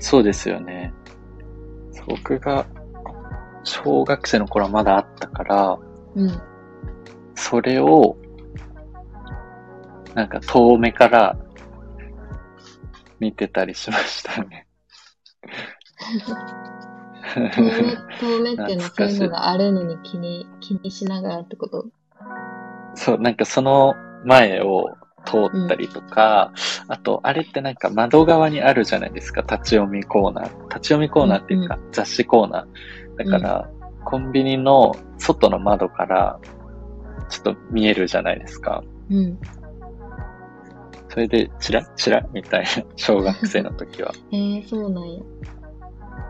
[0.00, 0.92] そうですよね。
[2.06, 2.66] 僕が
[3.64, 5.78] 小学生の頃はまだあったから、
[6.14, 6.40] うん。
[7.34, 8.16] それを、
[10.14, 11.36] なんか遠目から
[13.20, 14.67] 見てたりしましたね。
[18.20, 21.86] 遠目、っていうのはそういいうのがあるのに気に、気にしながらってこと？
[22.94, 26.52] そう、なんかその前を通ったりとか、
[26.88, 30.68] あと、あれってなんか窓側にあるじゃないですか、立ち読みコーナー。
[30.68, 33.24] 立ち読みコーナーっていうか、雑誌コーナー。
[33.24, 33.70] だから、
[34.04, 36.40] コンビニの外の窓から、
[37.28, 38.82] ちょっと見えるじゃないですか。
[39.10, 39.38] うん。
[41.10, 44.12] それで、チラッチラッみたいな、小学生の時は。
[44.32, 45.20] えー、そうなんや。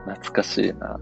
[0.09, 0.99] 懐かしいな。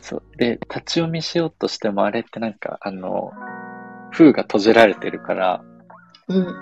[0.00, 0.22] そう。
[0.36, 3.32] で、立ち読みしようとしてもあれってなんか、あの、
[4.10, 5.64] 封が閉じられてるから、
[6.28, 6.56] うん。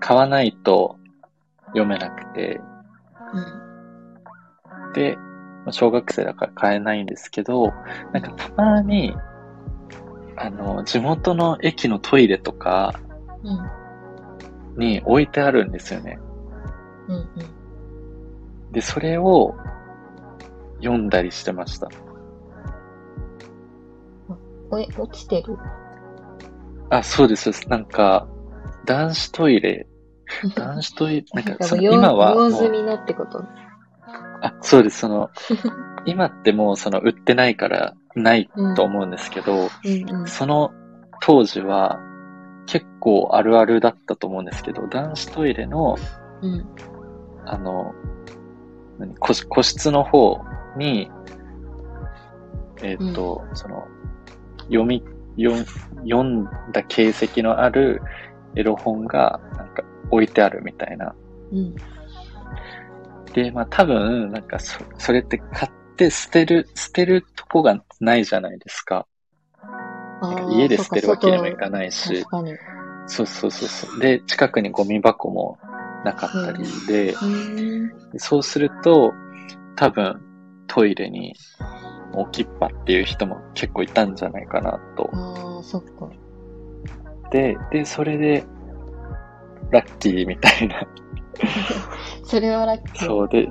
[0.00, 0.98] 買わないと
[1.66, 2.60] 読めなくて、
[3.34, 3.40] う
[4.90, 4.92] ん。
[4.94, 7.72] で、まあ小学生だから買えないんですけど、
[8.12, 9.14] なんかたまに、
[10.36, 12.94] あの、地元の駅のトイレとか
[13.42, 14.80] うん。
[14.80, 16.18] に置いてあるんですよね。
[17.08, 17.16] うん。
[17.16, 17.59] うん。
[18.72, 19.54] で、それを
[20.78, 21.88] 読んだりしてました。
[24.70, 25.58] おえ、落ちてる？
[26.90, 27.44] あ、そうです。
[27.44, 28.28] そうですなんか、
[28.86, 29.86] 男子トイレ、
[30.56, 33.44] 男子トイレ、 なんかその用今は用済みのってこと？
[34.42, 35.00] あ、そうです。
[35.00, 35.30] その、
[36.06, 40.26] 今ってもうその売ってないからないと思うんですけど、うんうん。
[40.26, 40.70] その
[41.20, 42.00] 当時は
[42.66, 45.96] 結構あるあるだったと思うんですけど、男子トイレの、
[46.42, 46.66] うん。
[47.44, 47.92] あの、
[49.00, 50.40] 何個室個室の方
[50.76, 51.10] に、
[52.82, 53.86] えっ、と、その、
[54.64, 55.02] 読み、
[55.36, 55.64] 読ん
[56.04, 58.02] 読んだ形跡のある
[58.54, 61.14] エロ本がなんか置いてあるみたいな。
[61.50, 61.74] うん。
[63.32, 69.06] で、まあ多分、なんかそ、それって買って捨てる、捨てるとこがないじゃないですか。
[70.22, 72.24] あー家で捨てるわけにもいそかないっし。
[73.06, 74.00] そうそうそうそう。
[74.00, 75.58] で、近くにゴミ箱も
[76.04, 77.14] なかったりで。
[78.16, 79.12] そうすると、
[79.76, 80.20] 多分、
[80.66, 81.34] トイレに
[82.12, 85.10] 置きっぱっていう人も結構いたんじゃないかなと。
[85.12, 86.08] ああ、そっか。
[87.30, 88.44] で、で、それで、
[89.70, 90.86] ラッキーみたいな。
[92.24, 93.06] それはラッキー。
[93.06, 93.48] そうで、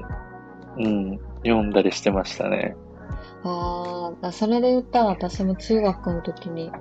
[0.77, 2.75] うん、読んだりしてましたね。
[3.43, 6.71] ああ、それで言ったら私も中学の時に、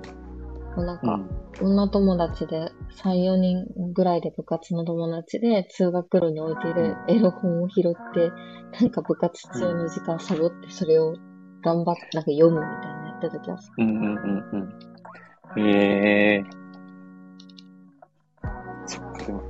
[0.78, 1.28] もうなんか、うん。
[1.60, 2.70] 女友達で
[3.02, 8.30] 3、4人ぐらいで部活の友達で通学路に置いているエロ本を拾って、
[8.80, 11.16] なんか部活中の時間サボってそれを
[11.64, 14.68] 頑張ってなんか読むみたいなやってた気がすうんうんうん
[15.56, 15.62] うん。
[15.66, 16.44] へえ
[18.86, 19.42] そっか、でも、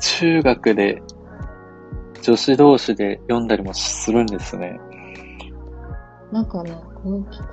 [0.00, 1.02] 中学で
[2.22, 4.70] 女子同士で読んだりもするんですね。
[4.70, 4.80] る。
[6.32, 6.74] なんかね、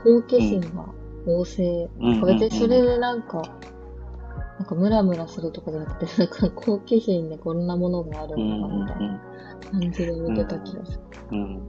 [0.03, 1.89] 好奇心が旺盛。
[1.99, 2.39] うんうん、うん。
[2.39, 3.41] 別にそれでなんか、
[4.59, 9.19] なんかムラムラするとかじゃなくて、 なんか好奇心でこんなものがあるうんんだみたいな
[9.71, 10.99] 感じで見てた気がする。
[11.31, 11.45] うんうん。
[11.45, 11.61] うん。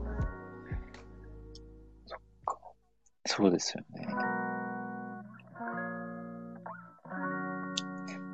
[2.05, 2.59] そっか。
[3.25, 4.07] そうですよね。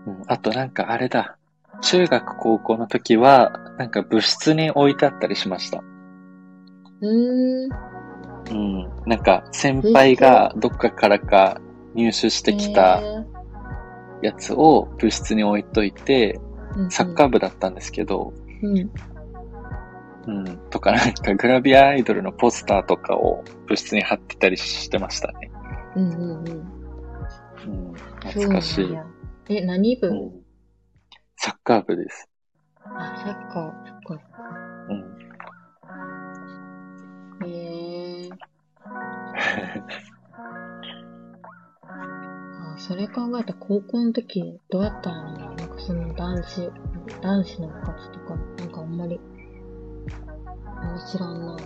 [0.07, 0.23] うん。
[0.27, 1.37] あとなんかあれだ。
[1.81, 5.81] 中学高校の時は、なんか部室に置いてあったりしました。
[7.01, 7.88] うーん。
[8.49, 8.89] うん。
[9.05, 11.61] なんか先輩がどっかからか
[11.93, 13.01] 入手してきた
[14.21, 16.39] やつを部室に置いといて、
[16.89, 18.91] サッカー部だったんですけど、うん。
[20.27, 20.57] うん。
[20.69, 25.51] とかなんかグラビアアイドルのポスターとかを部室に貼ってたりしてましたね。
[25.95, 26.45] うんうんうん。
[26.45, 27.93] うん。
[28.23, 28.91] 懐かしい。
[28.91, 29.05] や
[29.49, 30.31] え、何部、うん。
[31.35, 32.29] サッカー部です。
[32.83, 34.25] あ、サッカー、そっか。
[34.55, 34.58] う
[41.83, 46.71] あ、それ考えたら高校の時どうやったのなんかその男子、
[47.21, 49.19] 男子の部活とか、なんかあんまり、
[50.65, 51.57] あんま知らんな。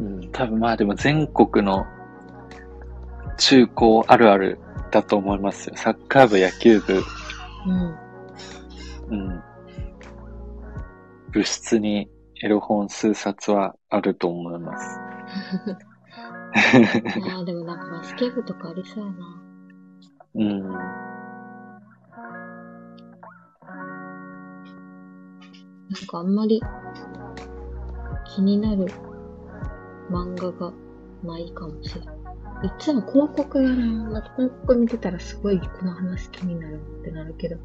[0.00, 1.86] うん、多分まあでも全国の
[3.38, 4.58] 中高あるある
[4.90, 5.76] だと思いますよ。
[5.76, 7.02] サッカー部、野球部、
[7.66, 9.18] うん。
[9.18, 9.42] うん。
[11.30, 12.08] 部室に
[12.44, 14.98] エロ本数冊はあると思います。
[17.34, 19.40] ああ、でもなんかバスケ部とかありそうやな。
[20.34, 20.62] うん。
[20.62, 20.72] なん
[26.08, 26.60] かあんまり
[28.34, 28.86] 気になる
[30.10, 30.72] 漫画が
[31.22, 32.16] ないかもしれない。
[32.64, 34.10] いつも広告やな。
[34.10, 37.56] なんか広告見てたらすごいこの話気になるってなるけど、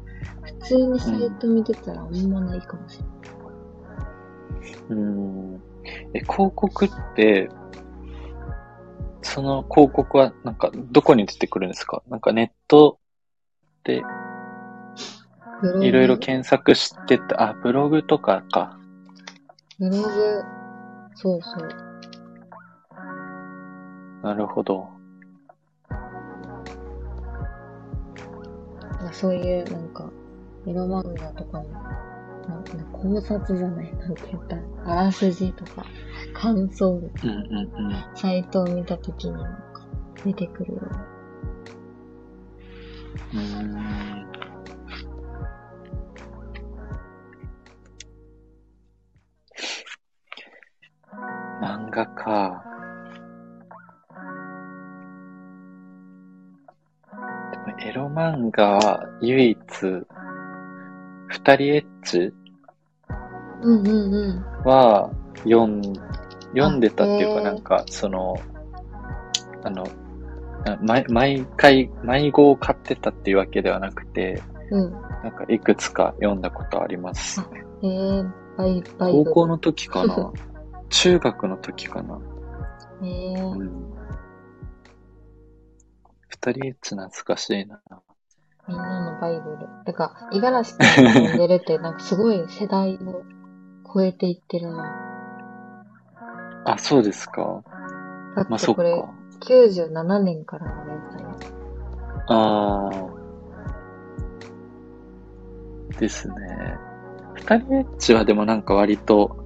[0.42, 3.37] 普通にサイト見てたらあんまないかもしれない。
[4.88, 5.60] うん。
[6.14, 7.48] え、広告って、
[9.22, 12.02] その広告はなんかどこに出てくるんですか？
[12.08, 12.98] なんかネット
[13.84, 14.02] で
[15.82, 18.78] いろいろ検索してて、あ、ブログとかか。
[19.78, 20.42] ブログ、
[21.14, 21.68] そうそう。
[24.22, 24.88] なるほど。
[29.00, 30.10] まあそういうなんか、
[30.66, 31.68] エロ漫画とかも、
[32.48, 35.84] なんか考察じゃない、なんて言ったら、あらすじとか、
[36.32, 38.04] 感想、うんうんうん。
[38.14, 39.42] サイトを見たときになん
[39.72, 39.86] か
[40.24, 41.06] 出てくるような。
[43.34, 44.28] うーん
[51.60, 52.64] 漫画か。
[57.50, 59.58] でもエロ漫画は唯一、
[61.28, 62.32] 二人エッチ？
[63.62, 64.44] うんうんうん。
[64.64, 65.10] は
[65.44, 65.82] 読ん、
[66.54, 68.36] 読んでたっていうか、なんか、その、
[69.62, 69.86] あの、
[70.64, 74.92] な毎毎回、毎号買ってたっていうわけではなくて、うん。
[74.92, 77.42] なんかいくつか読んだことあります。
[77.82, 79.12] えー、バイ、バイ。
[79.12, 80.32] 高校の時かな？
[80.90, 82.18] 中学の時かな？
[83.02, 83.94] えー、うん。
[86.28, 87.80] 二人エッチ懐かしいな。
[88.68, 89.66] みんなのバイブル。
[89.86, 93.22] てか、五十嵐君が読んでるって、なんかすごい世代を
[93.92, 94.94] 超えていってるな。
[96.66, 97.62] あ、そうですか。
[98.36, 99.14] だまあ、そっってこれ、か。
[99.40, 101.28] 97年からの連載や
[102.26, 105.98] あー。
[105.98, 106.34] ですね。
[107.34, 109.36] 二人エッチはでもなんか割と、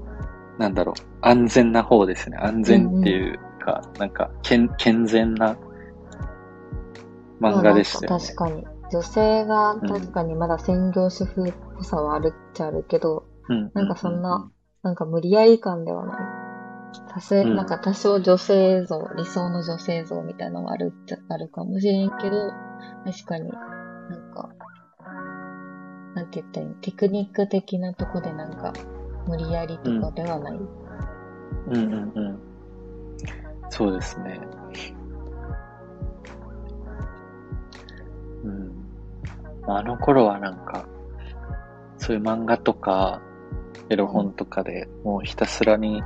[0.59, 2.39] なんだろう、安全な方ですね。
[2.39, 5.57] 安全っていうか、なんか、健、健全な
[7.41, 8.21] 漫画でしたよねまあ。
[8.21, 8.72] 確かに。
[8.93, 14.51] 女性が確かにまだ専業主婦っぽさはあるっちゃあるけど、うんなんかそんな、
[14.83, 16.17] なんか無理やり感ではない。
[17.09, 22.51] 多少、うんなんか多少女性像、理想の女性像みたいなのはあるっちゃあるかもしれんけど、
[23.05, 24.51] 確かになんか、
[26.15, 26.77] なんて言ったらいいの？
[26.83, 28.75] テクニック的なとこでなんか、
[29.27, 30.59] 無理やりとかではない。
[31.69, 32.39] うんうんうん。
[33.71, 34.39] そうですね。
[38.45, 38.72] うん。
[39.67, 40.87] あの頃はなんか、
[41.99, 43.21] そういう漫画とか、
[43.89, 46.03] エロ本とかでもうひたすらに、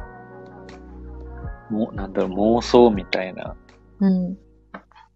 [1.71, 3.57] もう、なんだろう、妄想みたいな
[4.01, 4.37] うん。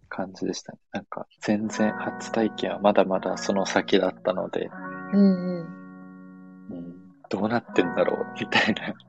[0.09, 0.79] 感じでしたね。
[0.91, 4.69] なんか、全然初体験はまだまだその先だったので、
[5.13, 5.59] うんうん。
[6.71, 6.93] うん、
[7.29, 8.93] どうなってんだろう、みたいな。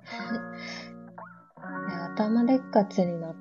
[2.15, 3.35] 頭でっかちにな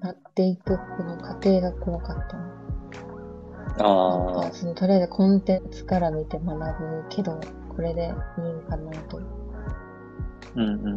[0.00, 2.61] なっていくこの過程が怖かったな。
[3.78, 7.40] あかそのとりあえずコンテンツから見て学ぶけど、
[7.74, 8.14] これでいいん
[8.68, 9.18] かなと。
[9.18, 9.22] ー、
[10.56, 10.96] うんうんうん。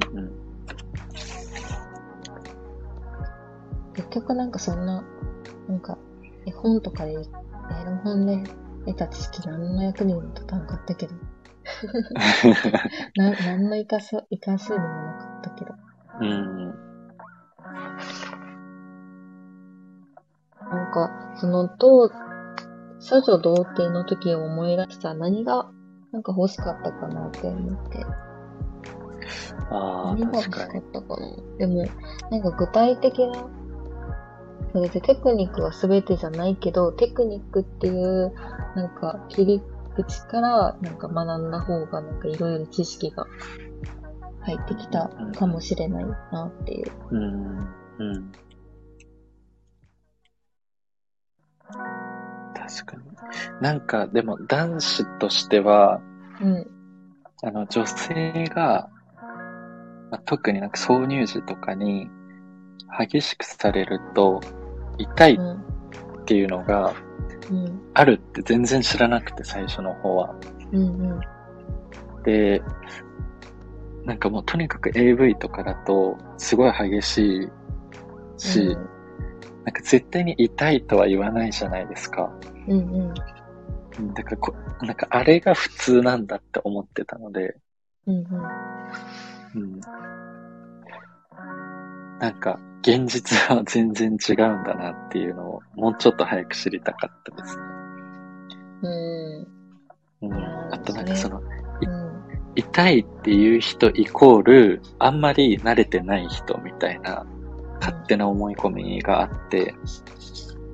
[3.93, 5.03] 結局なんかそんな、
[5.68, 5.97] なんか
[6.45, 7.16] 絵本とかで、絵
[7.86, 8.43] の本で
[8.86, 11.16] 得た知識何の役にも立たんかったけど、
[13.16, 15.76] な何の生かす、生かすにもなかったけど。
[16.22, 16.74] うん。
[20.72, 22.11] なんか、その、どう、
[23.08, 25.70] 少女童貞の時を思い出したら何が、
[26.12, 28.03] なんか欲しかったかなって思って。
[29.70, 30.64] ああ、何が欲しか。
[30.66, 31.28] ったかな。
[31.60, 31.86] でも、
[32.32, 33.47] なんか具体的な、
[34.74, 38.34] それでテクニックは全てじゃないけど、テクニックっていう、
[38.76, 39.62] なんか切り
[39.95, 43.28] 口から、なんか学んだ方が、なんかいろいろ知識が
[44.41, 46.91] 入ってきたかもしれないなっていう。
[47.12, 47.70] うん。
[47.99, 48.32] うん。
[52.68, 53.03] 確かに。
[53.61, 56.01] なんか、でも男子としては、
[56.41, 56.68] うん。
[57.43, 58.89] あの、女性が、
[60.11, 62.09] まあ、特になんか挿入時とかに
[62.97, 64.41] 激しくされると
[64.97, 65.41] 痛いっう
[66.22, 66.26] ん。
[66.26, 66.93] ていうのが
[67.51, 67.82] うん。
[67.93, 70.36] あるって全然知らなくて最初の方は。
[70.72, 70.82] うん。
[70.82, 71.20] うん。
[72.24, 72.61] で、
[74.05, 77.49] なんかもうとにかく AV とかだとすごい激しい
[78.38, 78.78] し、
[79.66, 82.32] なんか絶対に痛いとは言わないじゃないですか。
[82.68, 82.80] うん。
[82.80, 83.13] うん。
[83.97, 87.57] うんだからこ、なんかあれが普通なんだって思ってたので、
[88.05, 88.26] うん。
[89.55, 89.80] うん。
[92.20, 97.63] なんか、現実は全然違うんだなっていうのを、もうちょっと早く知りたかったですね。
[98.84, 99.47] うん。
[100.22, 101.45] うんあとなんかその、うん。
[102.55, 107.26] 痛いっていう人イコール、あんまり慣れてない人みたいな、
[107.80, 109.76] 勝手な思い込みがあって、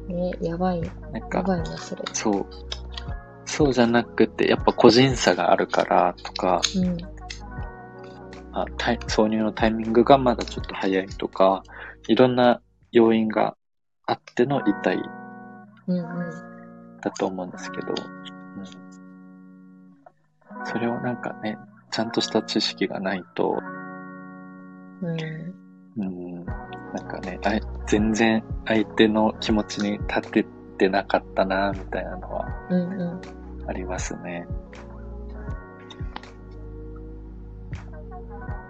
[0.09, 0.81] え、やばい。
[0.81, 2.03] なんやか、ばいな、それ。
[2.13, 2.45] そう、
[3.45, 6.97] そうじゃなくて、やっぱ個人差があるからとか、うん。
[8.53, 11.63] あタイ挿入のタイミングがまだちょっと早いとか、
[12.07, 13.55] いろんな要因が
[14.05, 15.01] あっての痛い
[15.87, 15.97] うん。
[15.97, 16.97] うん。
[17.01, 18.65] だと思うんですけど、うん、
[20.65, 21.57] それをなんかね、
[21.91, 23.57] ちゃんとした知識がないと、
[25.01, 25.60] うん。
[26.91, 30.45] うん、なんかね、あい全然相手の気持ちに立て
[30.77, 33.01] てなかったな、みたいなのはうん。
[33.01, 33.21] うん。
[33.67, 34.47] ありますね。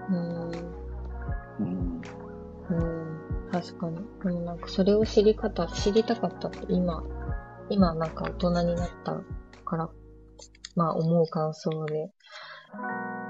[0.09, 0.51] うん。
[1.59, 2.01] うん、
[2.69, 3.51] うん。
[3.51, 3.97] 確かに。
[4.23, 7.03] でもなんかそれを知り方、知りたかったって今、
[7.69, 9.15] 今なんか大人になった
[9.65, 9.89] から、
[10.75, 12.11] まあ思う感想で、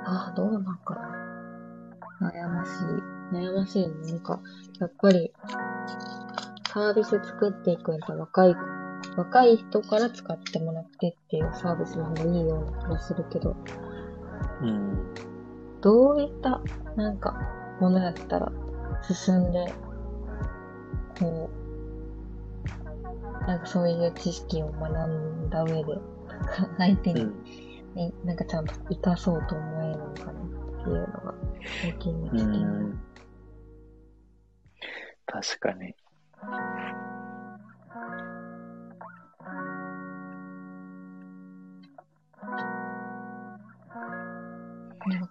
[0.05, 2.29] ああ、どうなんかな。
[2.31, 3.10] 悩ましい。
[3.31, 4.11] 悩ましいね。
[4.11, 4.39] なんか、
[4.79, 5.31] やっぱり、
[6.73, 8.55] サービス作っていくんだ若い、
[9.17, 13.55] 若い人から使ってもらってっていうサービスの方がいいような気がするけど、
[14.61, 15.13] うん、
[15.81, 16.61] どういった、
[16.95, 17.35] なんか、
[17.79, 18.51] ものやったら、
[19.01, 19.73] 進んで、
[21.19, 21.61] こう、
[23.47, 25.99] なんかそういう知識を学んだ上で、
[26.77, 27.43] 相手に、うん、
[27.95, 31.33] ねなんかちゃんと活かそうと思えるのかなっていうのが、
[31.81, 32.61] 最近のう視点。
[32.61, 33.10] ん。
[35.31, 35.95] 確かに。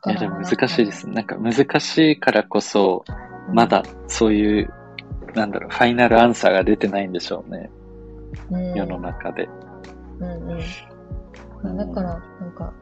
[0.06, 1.08] いや、でも難しいです。
[1.08, 3.04] なんか難しいからこそ、
[3.52, 4.72] まだそういう、
[5.34, 7.70] なんだろう、ファイナルアンサーが出てないんでしょうね。
[8.50, 9.48] うん、世の中で。
[10.18, 10.58] うんうん。
[11.62, 12.72] まあだから、なんか、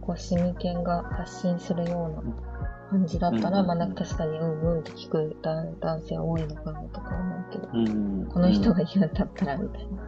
[0.00, 2.51] こう、シミケンが発信するような
[2.92, 8.26] 感じだったら、うんまあなんか確かに、うんうんって聞く男男性多いのかなとか思うけど、うん。
[8.26, 10.02] この人が言うんだったら、みたいな。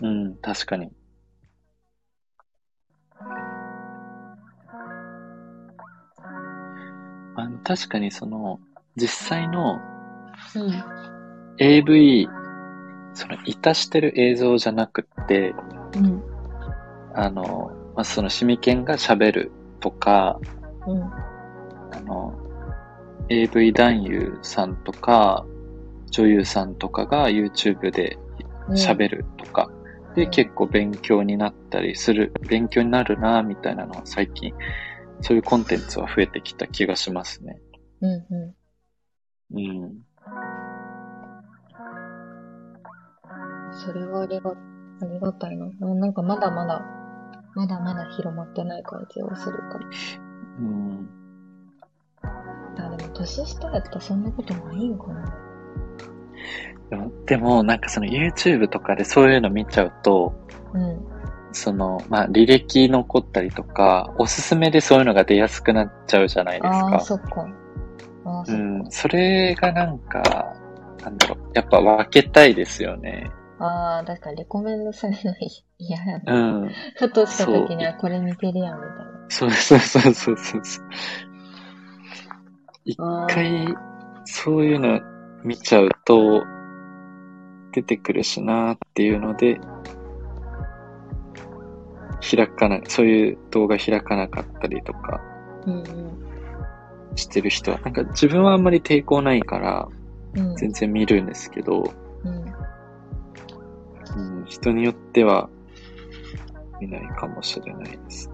[0.00, 0.90] うん、うん、確かに。
[7.36, 8.60] あの確かにその、
[8.96, 9.78] 実際の
[10.56, 10.84] うん。
[11.58, 12.28] AV、
[13.12, 15.54] その、いたしてる映像じゃなくって、
[15.96, 16.22] うん。
[17.14, 20.40] あの、まあ、その、シミケンが喋るとか、
[20.86, 21.29] うん。
[21.92, 22.34] あの、
[23.28, 25.44] AV 男優さんとか、
[26.10, 28.18] 女優さんとかが YouTube で
[28.70, 29.70] 喋るとか、
[30.14, 34.52] で、うん結構勉強になったりする、勉強になるな、みたいなのは最近、
[35.20, 37.60] そういうコンテンツは増えてきた気がしますね。
[38.00, 38.10] うん。
[38.12, 38.54] う
[39.52, 39.84] うん。
[39.86, 40.00] ん。
[43.72, 44.54] それはありが、あ
[45.06, 45.66] りがたいな。
[45.66, 46.82] ななんかまだまだ、
[47.54, 49.86] まだまだ広まってない感じがするから。
[50.58, 51.19] うん。
[53.20, 55.34] 年下やったらそんなことないんかな。
[56.90, 60.32] でも、でもなんかその YouTube とかでそういうの見ちゃうと、
[60.72, 60.98] うん。
[61.52, 67.00] その、まあ、履歴残ったりとか、おすすめでそういうのが出やすくなっちゃうじゃないですああ、か。
[67.00, 67.46] そっか。
[68.24, 68.62] ああ、そっか。
[68.62, 68.90] うん。
[68.90, 70.54] それがなんか、
[71.02, 71.38] なんだろう。
[71.54, 73.30] やっぱ分けたいですよね。
[73.58, 75.34] ああ、だからレコメンドされるの
[75.78, 76.48] 嫌やうな。
[76.66, 76.70] ん。
[76.96, 79.10] ふとした時にはこれ見てるやん、みたいな。
[79.28, 80.84] そうそうそうそうそうそう。
[82.84, 82.96] 一
[83.28, 83.74] 回、
[84.24, 85.00] そういうの
[85.44, 86.44] 見ちゃうと、
[87.72, 89.60] 出てくるしなっていうので、
[92.36, 95.20] 開かない、そういう動画開かなかったりとか
[95.66, 95.84] うん
[97.16, 99.88] してる人は、なんか自分はあんまり抵抗ないから。
[100.34, 101.92] 全然見るんですけど、
[102.24, 102.44] うん。
[104.38, 105.48] うん、人によっては
[106.80, 108.29] 見ないかもしれないです。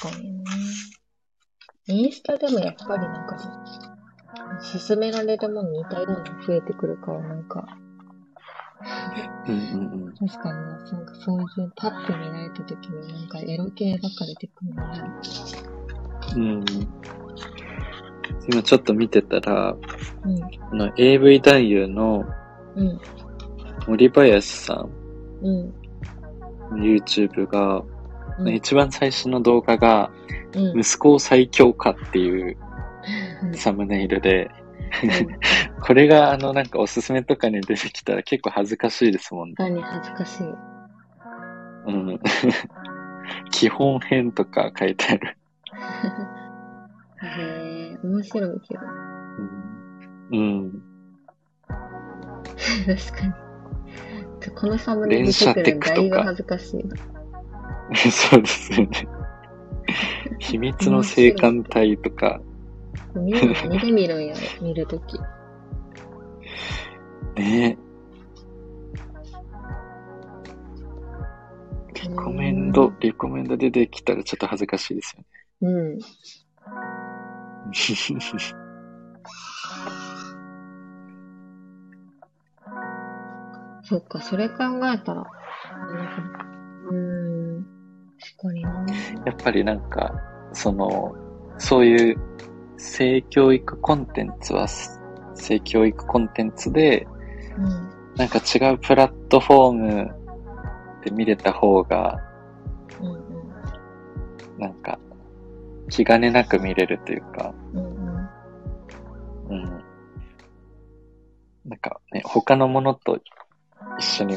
[0.00, 0.44] 確かにね。
[1.86, 3.36] インスタでもやっぱりなんか
[4.86, 7.66] 勧められるもの似たようなの増えてくるから、なんか、
[9.46, 10.14] うんうんうん。
[10.14, 10.56] 確かに
[10.98, 15.02] な、かそういうパッと見られた時になんかエロ系ばっか出てくるのね。
[16.36, 16.64] うん。
[18.50, 19.76] 今ちょっと見てたら、
[20.24, 22.24] うん、あの AV 男優の
[22.76, 23.00] うん、
[23.88, 24.90] 森林さん
[25.42, 25.66] うん、
[26.70, 27.82] の YouTube が、
[28.38, 30.10] うん、一番最初の動画が、
[30.54, 32.56] うん、息子を最強化っていう
[33.54, 34.50] サムネイルで、
[35.82, 39.54] これがあのなんかおすすめとかに出てきたら結構恥ずかしいですもんね。
[39.58, 40.46] 何恥ずかしい。
[41.86, 42.20] うん。
[43.50, 45.36] 基本編とか書いてある。
[47.22, 48.80] へえ、面白いけど。
[50.30, 50.38] うん。
[50.38, 50.82] うん。
[52.86, 53.32] 確かに。
[54.54, 56.96] このサムネ出てくるのだいぶ恥ずかしいな。
[58.10, 59.08] そうですよね。
[60.38, 62.40] 秘密の性感帯とか、
[63.14, 65.18] みんな何で見るんやろ、見るとき。
[67.36, 67.78] ね
[72.02, 75.24] リコメンド、リコメンド出てきたらちょっと恥ずかしいですよ
[75.62, 75.98] うん。
[75.98, 76.04] ね。
[83.82, 84.56] そっか、それ考
[84.92, 85.24] えたら。
[86.90, 87.77] うーん。
[88.20, 88.62] 確かに。
[88.62, 88.70] や
[89.32, 90.12] っぱりなんか、
[90.52, 91.14] その、
[91.58, 92.16] そういう
[92.76, 94.66] 性教育コンテンツは、
[95.34, 97.06] 性教育コンテンツで、
[97.56, 97.88] うん。
[98.16, 100.10] なんか違うプラットフォーム
[101.04, 102.20] で見れた方が、
[103.00, 104.58] うんうん。
[104.58, 104.98] なんか、
[105.88, 108.28] 気兼ねなく見れるというか、うんうん。
[109.50, 109.84] うん。
[111.64, 113.20] なんかね、他のものと
[113.98, 114.36] 一緒に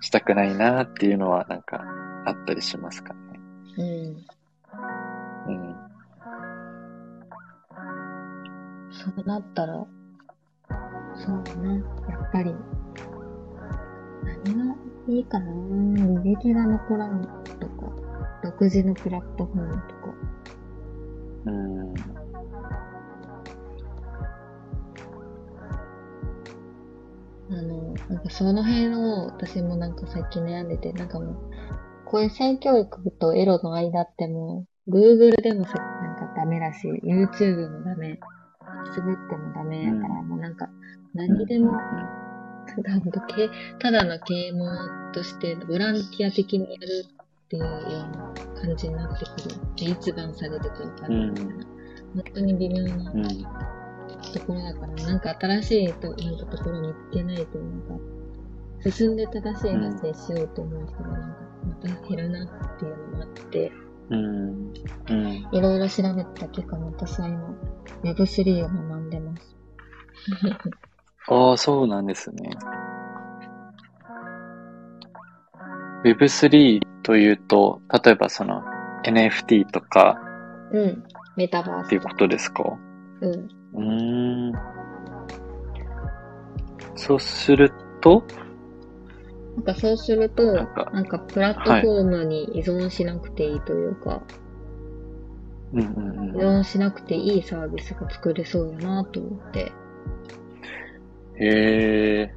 [0.00, 1.84] したくないなっていうのはなんか
[2.26, 3.20] あったりしますかね。
[3.78, 4.26] うん。
[5.48, 5.76] うん。
[8.90, 9.86] そうなったら、
[11.14, 11.82] そうだね。
[12.08, 12.54] やっぱり、
[14.44, 14.74] 何が
[15.08, 17.22] いいかな履歴が残らん
[17.60, 17.92] とか、
[18.42, 20.14] 独自のプラットフォームとか。
[21.46, 21.94] うん。
[27.52, 31.49] あの、なんかその辺を私もなんか最近悩んでて、なんかもう、
[32.10, 38.18] こういう性教育とエロの間ってもう、Google でもさ、なんかダメだし、YouTube もダメ、
[38.92, 40.68] Facebook もダメだから、もうなんか、
[41.14, 41.70] 何でも、
[42.66, 43.48] ただほんとけ
[43.78, 44.66] ただの啓蒙
[45.12, 47.06] として、ボランティア的にやる
[47.44, 49.56] っていうような感じになってくる。
[49.76, 51.52] でいつバンされるかわかんないみたいな。
[52.14, 53.22] 本当に微妙なうん。
[53.22, 57.94] ところだから、なんか新しいとなんかところ見つけないと、なんか、
[58.90, 63.72] 進んで正しい発生しようと思う人がなんか、また減るなっていうのもあって、
[64.10, 64.72] うん。
[65.08, 65.48] うん。
[65.52, 67.54] いろいろ調べた結果、私は今、
[68.02, 69.56] Web3 を学んでます。
[71.28, 72.50] ああ、そうなんですね。
[76.04, 78.62] Web3 というと、例えばその
[79.04, 80.18] NFT とか
[80.72, 81.04] うん。
[81.36, 81.86] メタバース。
[81.86, 82.64] っていうことですか？
[83.20, 83.48] うん。
[83.74, 84.52] うーん。
[86.96, 88.22] そうすると、
[89.56, 94.22] なんかそうすると、なんかなんかプラットフォームに依存しなくていいというか、
[95.72, 96.60] うんうん依うん。
[96.60, 99.72] 存しなくていいサービスが作れそうだなと思って、
[101.40, 102.34] へえ。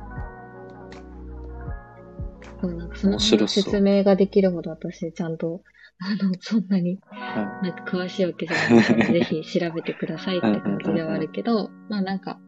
[2.61, 5.61] でもなんかその説明ができるほど私ちゃんと、
[5.99, 12.39] あの、そんなにはなんか詳しいわけじゃないので、 ぜひ調べてくださいって感じではあるけど、まあなんか、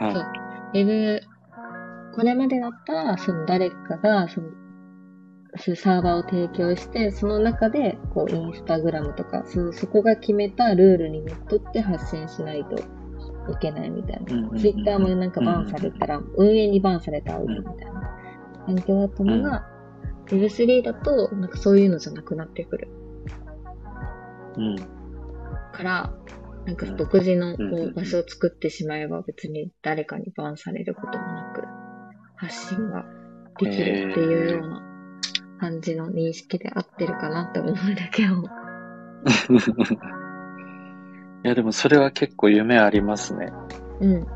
[0.00, 0.04] い。
[0.04, 0.24] はそう、
[0.74, 1.20] ウェブ、
[2.16, 4.48] これまでだったら、その誰かが、その、
[5.76, 14.34] サーバーを提供して、その中で、こう、インスタグラムとか、そそこが決めたルールにのっとって発信しないといけないみたいな。
[14.34, 17.74] うんうんうんツイッターもなんかバンされたら、運営にバンされたらみたいな
[18.64, 19.66] 環境だったのが、
[20.28, 22.88] Web3 だと、なんかそういうのじゃなくなってくる。
[24.56, 24.60] い。
[24.60, 24.76] うん。
[24.76, 26.14] から、
[26.64, 31.85] なんか独自のこうんうんうんう場所を作ってしまえば別に誰かにバンされることもなく
[32.36, 33.04] 発信が
[33.58, 34.82] できるっていうような
[35.58, 38.44] 感じの認識で合ってるかなって思うだけを。
[41.44, 43.52] いや、でもそれは結構夢ありますね。
[44.00, 44.12] うん。
[44.12, 44.26] うん。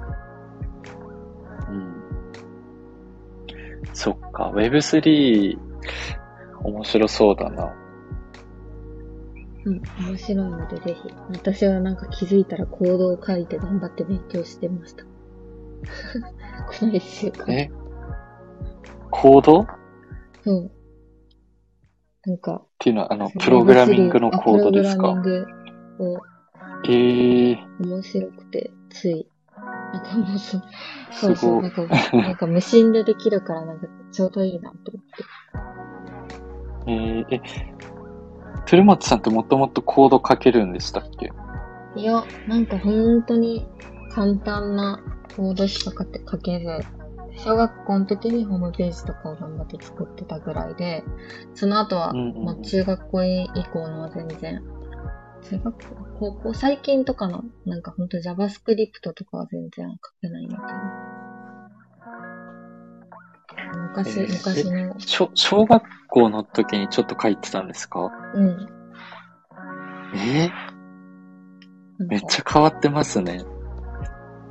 [3.92, 5.59] そっか、Web3、
[6.62, 7.74] 面白そうだな。
[9.64, 9.82] うん。
[10.07, 11.11] 面白いのでぜひ。
[11.32, 15.05] 私はなんか気づいたらコードを書いて頑張って勉強してました。
[16.80, 17.46] この一週間。
[17.53, 17.70] え？
[19.21, 19.66] コードっ
[20.43, 20.71] そう。
[22.25, 25.11] なんか、ていうのは、あの、プログラミングのコードですか？
[25.11, 25.55] あプログラミン
[25.99, 26.14] グ。
[26.14, 26.21] を
[26.89, 29.29] ええー、面白くて、つい。
[29.93, 30.59] なんかもうそ、
[31.12, 35.05] そうそう、なんか、なんか無心でできるから、なんかちょうどいいなと思っ
[36.87, 36.91] て。
[36.91, 37.43] えー、え、
[38.64, 41.31] 鶴松さんってもともとコード書けるんでしたっけ？
[41.97, 43.66] いや、なんか本当に
[44.11, 45.03] 簡単な
[45.37, 46.66] コードしか書け書けず、
[47.43, 51.03] 小学校の時にホームページとかを頑張って作ってたぐらいで、
[51.55, 54.62] その後は、うんう中学校以降のは全然、
[55.43, 60.68] 中学校、高校、最近とかの、なんか本当 JavaScript とかは全然書けないんだけど。
[63.95, 68.11] 昔、えー昔の、小小学校の時にちょっと書いてたんですか？
[68.34, 68.68] うん。
[70.14, 73.45] えー、めっちゃ変わってますね。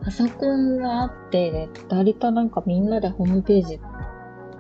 [0.04, 3.80] パソコンがあって、割となんかみんなでホームページ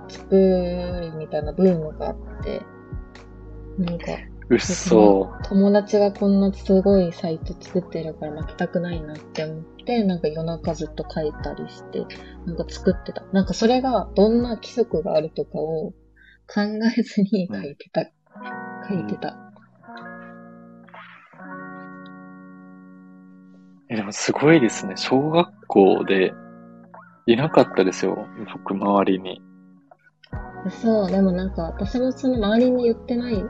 [0.08, 2.62] 作るみたいなブームがあって、
[3.78, 4.06] なんか
[4.50, 12.04] うっそ友達がこんなすごいサイト作ってるから負けたくないなって思って、なんか夜中ずっと書いたりして、
[12.46, 13.24] なんか作ってた。
[13.32, 15.92] なんかそれがどんな規則があるとかを
[16.52, 16.62] 考
[16.98, 18.12] えずに書いてた。
[18.90, 19.49] 書いてた。
[23.90, 24.96] え、でもすごいですね。
[24.96, 26.32] 小学校で
[27.26, 28.28] いなかったですよ。
[28.54, 29.42] 僕、周りに。
[30.70, 33.50] そう、でもなんか私もその周りに言ってないよ。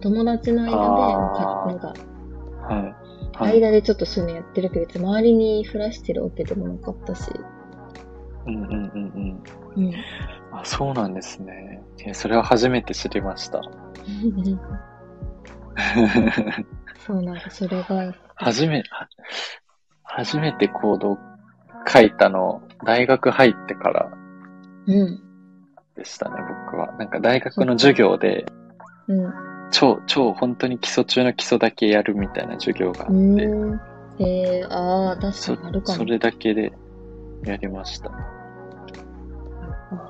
[0.00, 1.94] 友達の間で、なんか
[2.68, 3.38] はい。
[3.38, 3.60] はい。
[3.60, 7.30] 間でちょっとそういうのやってるけど、周りに降らしてるわけでもなかったし。
[8.46, 9.42] うんうんうん
[9.76, 9.86] うん。
[9.86, 9.94] うん。
[10.52, 11.82] あ、そうなんですね。
[12.04, 13.60] え、それは初めて知りました。
[17.06, 19.08] そう、なんかそれが、初め、は
[20.04, 21.18] 初めてコードを
[21.88, 24.10] 書いたの、大学入ってから
[24.86, 25.20] うん。
[25.96, 26.36] でしたね、
[26.68, 26.92] 僕は。
[26.98, 28.46] なんか大学の授業で、
[29.08, 29.32] うん。
[29.72, 33.80] 超、超本当に基礎中の基礎だけやるみたいな授業があって、うーん。
[34.18, 35.98] えー、ああ、確そかにあるかも。
[35.98, 36.72] それだけで
[37.44, 38.10] やりました。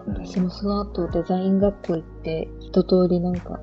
[0.06, 3.60] 私もその後デザイン学校行って、一通りなんか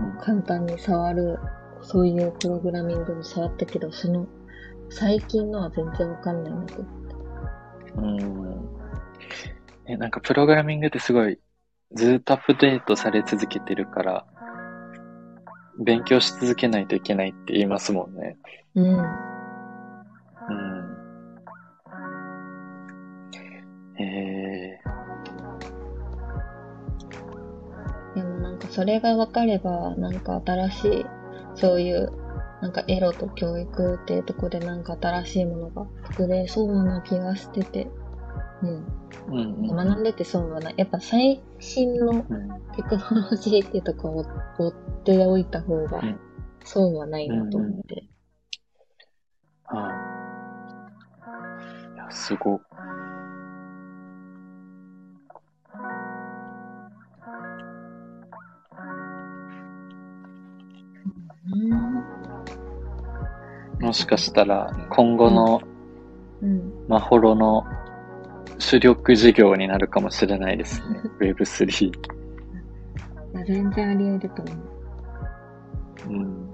[0.00, 1.38] うん簡単に触る、
[1.82, 4.26] そういうプログラミングも触ったけど、その、
[4.90, 7.14] 最近のは全然わかんないなと思って。
[7.96, 9.92] うん。
[9.92, 11.38] え、なんかプログラミングってすごい
[11.92, 14.24] ずっとアップデートされ続けてるから、
[15.84, 18.36] 勉強し続けないといけないって言いますもんね。
[18.74, 18.98] うん。
[18.98, 19.06] うん。
[23.98, 24.80] え
[28.14, 31.06] でもなんかそれが分かれば、なんか新しい、
[31.60, 32.10] そういう、
[32.62, 37.88] なんかエロと教育っていうところでなんか新しいものが作れそうな気がしてて。
[38.62, 38.68] うん。
[38.68, 38.84] ー、
[39.28, 39.88] うんうん。
[39.88, 40.74] 学んでて損はない。
[40.76, 44.72] やっぱ最新のうんテクノロジーっていうところを追っ
[45.04, 46.20] ておいた方がうん
[46.64, 48.04] 損はないなと思って。
[49.64, 49.90] は
[51.92, 51.94] い。
[51.94, 52.60] いや、すご。
[63.80, 65.62] もしかしたら、今後の
[66.42, 66.86] うん。
[66.88, 67.64] マホロの
[68.58, 71.02] 主力事業になるかもしれないですね。
[71.20, 71.86] Web3。
[71.86, 71.92] い
[73.34, 74.70] や全然あり得ると思う。
[76.08, 76.50] うん。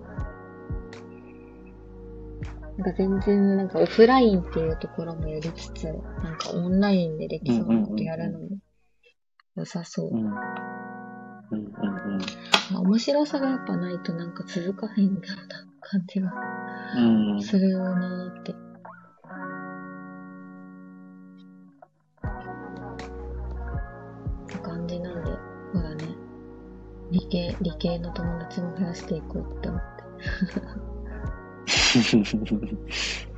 [2.79, 8.49] なんか全然なんかオフラインっていうところもやりつつ、なんかオンラインでできそうなことやるのも
[9.57, 10.17] 良さそうう。
[10.17, 10.17] ん。
[10.17, 10.33] うん
[11.53, 12.21] うん
[12.75, 15.21] 面白さがやっぱないとなんか続かへんような
[15.89, 16.33] 感じが
[16.97, 17.01] う
[17.37, 17.43] ん。
[17.43, 18.53] するよなーって。
[18.53, 18.55] っ
[24.49, 25.31] て感じなんで、
[25.73, 26.09] ほらね、
[27.13, 29.87] 理系、理系の友達も増やしていこうって思って。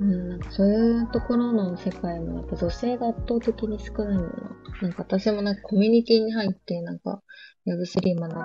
[0.00, 4.56] うん、なんかそういうところの世界もやっぱ女性が圧倒的に少ないんだな。
[4.82, 7.22] なんか私もなんかコミュニティに入ってなんか
[7.66, 8.40] Web3 学ぶ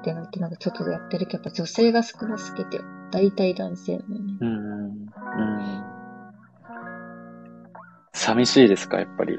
[0.00, 2.80] ってなってなんかちょっとやってるけど、やっぱ女性が少なすぎて、
[3.10, 4.38] 大体男性なのね。
[4.40, 4.50] うん。
[4.50, 5.84] うん。
[8.12, 9.38] 寂しいですか、やっぱり。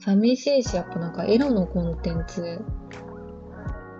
[0.00, 2.62] 寂しいし、やっぱなんかエロのコンテンツ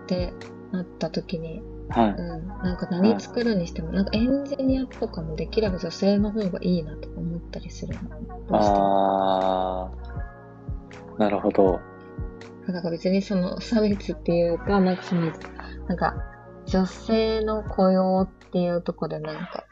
[0.04, 0.32] って
[0.72, 2.10] なった時に、はい。
[2.10, 8.00] うん、なんか何作るにしても、なんかエンジニアとかもできれば女性の方がいいなとか思ったりするの。
[8.50, 11.18] あー。
[11.18, 11.80] なるほど。
[12.66, 15.32] なんか別にその差別っていうか、なんかその、
[15.88, 16.16] なんか
[16.66, 19.64] 女性の雇用っていうところでなんか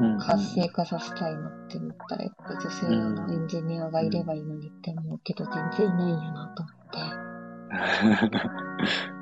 [0.00, 0.18] うん。
[0.18, 6.76] 活性化させたいなって思ったら、やっぱ女性のエンジニアがいればいいのにって思うけど、全然いないんやなと思っ
[9.00, 9.06] て。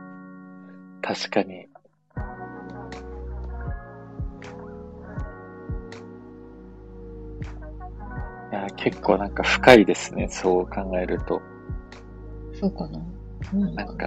[1.04, 1.56] 確かに。
[1.56, 1.66] い
[8.54, 11.42] や、結構なんか深いですね、そう考えると。
[12.58, 12.98] そうかな。
[13.52, 14.06] うんなんか、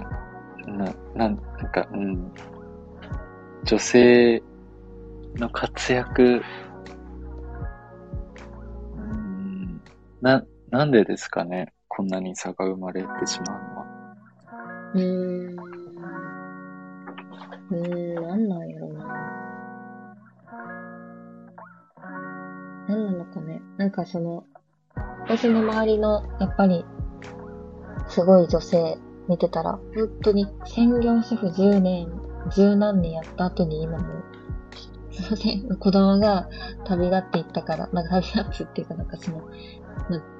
[0.66, 2.32] な、なん、なんか、うん。
[3.62, 4.42] 女性
[5.36, 6.42] の活躍、
[8.96, 9.80] うん、
[10.20, 13.86] な、なんでですかね、こんなに差が生まれてしまうのは。
[14.94, 15.87] うーん。
[17.70, 19.04] うん、なんなんやろな。
[22.88, 23.60] なんなのかね。
[23.76, 24.44] なんかその、
[25.24, 26.84] 私の周りの、やっぱり、
[28.08, 28.96] すごい女性
[29.28, 32.08] 見てたら、本当に専業主婦10年、
[32.50, 34.04] 十何年やった後に今も、
[35.10, 36.48] すいません、子供が
[36.84, 40.37] 旅立っていったから、なんか旅立つっていうかなんかその、まあ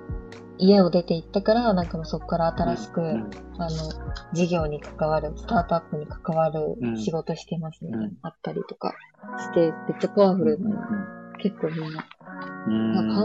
[0.59, 3.31] 家を出て行ったから、なんかもうそこから新しく、うん。
[3.59, 3.77] あの、
[4.33, 6.97] 事業に関わる、スタートアップに関わるうん。
[6.97, 8.17] 仕事してますみたいな、うん。
[8.23, 8.95] あったりとか
[9.39, 12.05] して、めっちゃパワフルな、う結構みんな、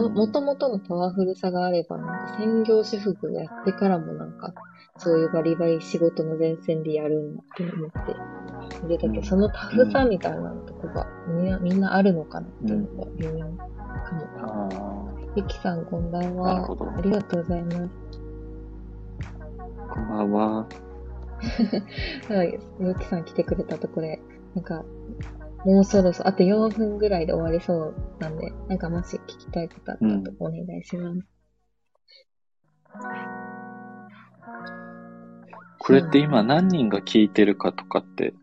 [0.09, 4.53] もともとのパワフルさがあれば、なんか専業主婦やってからもなんか、
[4.97, 7.91] そういうバリバリ仕事の前線でやるんだって思っ
[8.81, 8.87] て。
[8.87, 15.12] で、だけどそのタフさみたいなとこがみんな、みんなあるのかなっていうのが微妙かも。
[15.35, 16.67] ゆきさんこんばんは。
[16.95, 17.77] ありがとうございます。
[19.89, 20.67] こんばんは。
[22.29, 24.21] はい、ゆきさん来てくれたところで、
[24.53, 24.85] なんか、
[25.65, 31.21] もうそろそろ、あと4分ぐらいで終わりそうなんで、なんかもし聞きたいことあったらお願いします。
[35.79, 38.35] これって今何人が聞いてるかとかって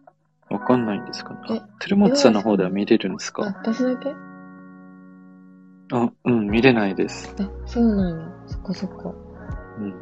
[0.50, 4.29] わかんないんですかねえあ、テルツさんの方では見れるんですあ、か私だけ？
[5.92, 7.34] あ、うん、見れないです。
[7.40, 8.32] あ、そうなんや。
[8.46, 9.14] そっかそっか。
[9.78, 9.94] うん。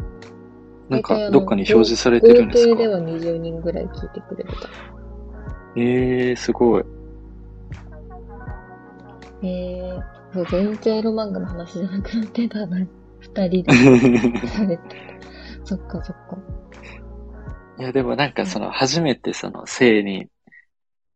[0.89, 2.77] なんか、どっかに表示されてるんですか？
[2.77, 4.69] では20人ぐらい聞いてくれてた。
[5.77, 6.85] ええー、すごい。
[9.43, 12.79] えー、そう全然エロ漫画の話じゃなくなってたな。
[13.21, 13.73] 二人で
[14.47, 15.67] 喋ってた。
[15.67, 16.39] そっかそっか。
[17.79, 20.29] いや、でもなんかその、初めてその、性に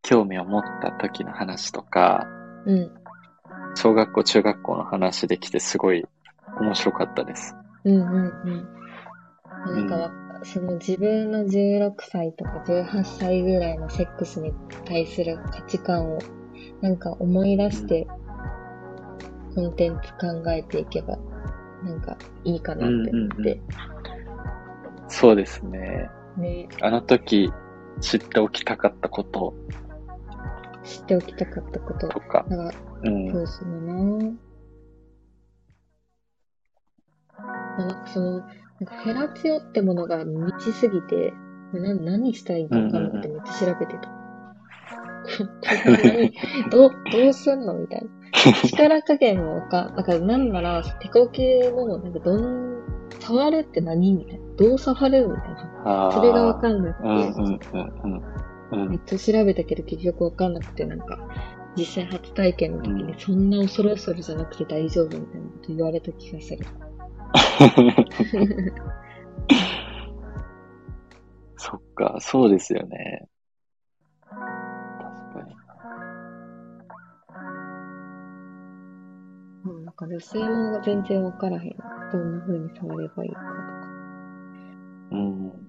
[0.03, 2.27] 興味を持った時の話とか、
[2.67, 2.91] うん。
[3.75, 6.05] 小学校、中学校の話できてすごい
[6.61, 7.55] 面白かったです。
[7.85, 9.75] うんうんうん。
[9.75, 10.13] なんかわ、
[10.45, 14.53] その自分の16歳とか18歳ぐらいのセックスに
[14.85, 16.19] 対する価値観を
[16.81, 18.07] なんか思い出して
[19.55, 21.19] コンテンツ考えていけば
[21.85, 23.61] なんかいいかなって思って。
[25.09, 26.11] そうですね。
[26.37, 27.53] ね、あの時
[28.01, 29.55] 知っておきたかったこと
[30.83, 32.09] 知っておきたかったこと。
[32.09, 32.71] とか、だから、
[33.05, 34.35] うんそうですね。
[37.79, 38.49] なんかその、なん
[38.87, 41.33] かフェラチオってものが満ちすぎて、
[41.73, 44.23] な何したらいいか分かんなくてめっちゃ調べてた。
[45.87, 46.33] 何
[46.71, 48.09] どう、どうすんのみたいな。
[48.65, 52.83] 力加減もわかん、だからなんなら、手こけも、なんかどん、
[53.21, 54.47] 触るって何みたいな。
[54.57, 56.11] どう触るみたいな。
[56.13, 58.23] それがわかんなくて、うんうんうんうん。
[58.73, 61.19] うんめっちゃ調べたけど結局わかんなくて、なんか、
[61.77, 66.67] 実際初体験の時に、そんな恐る恐るじゃなくて大丈夫みたいなこと言われた気がする。
[71.57, 73.29] そっか、そうですよね。
[74.31, 74.39] 確
[75.33, 75.55] かに。
[79.65, 81.77] うん、なんか女性も全然わからへん。
[82.13, 83.89] どんな風に触ればいいかとか。
[85.13, 85.62] うん。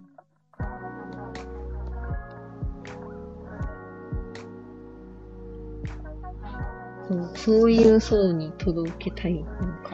[7.08, 9.92] そうそういう層に届けたい、なんか、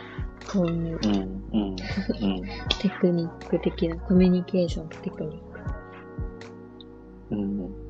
[0.47, 1.76] そういううん、うん、
[2.22, 2.41] うん。
[2.82, 5.60] テクニック的なコミュニケーションテクニック。
[7.32, 7.89] うん。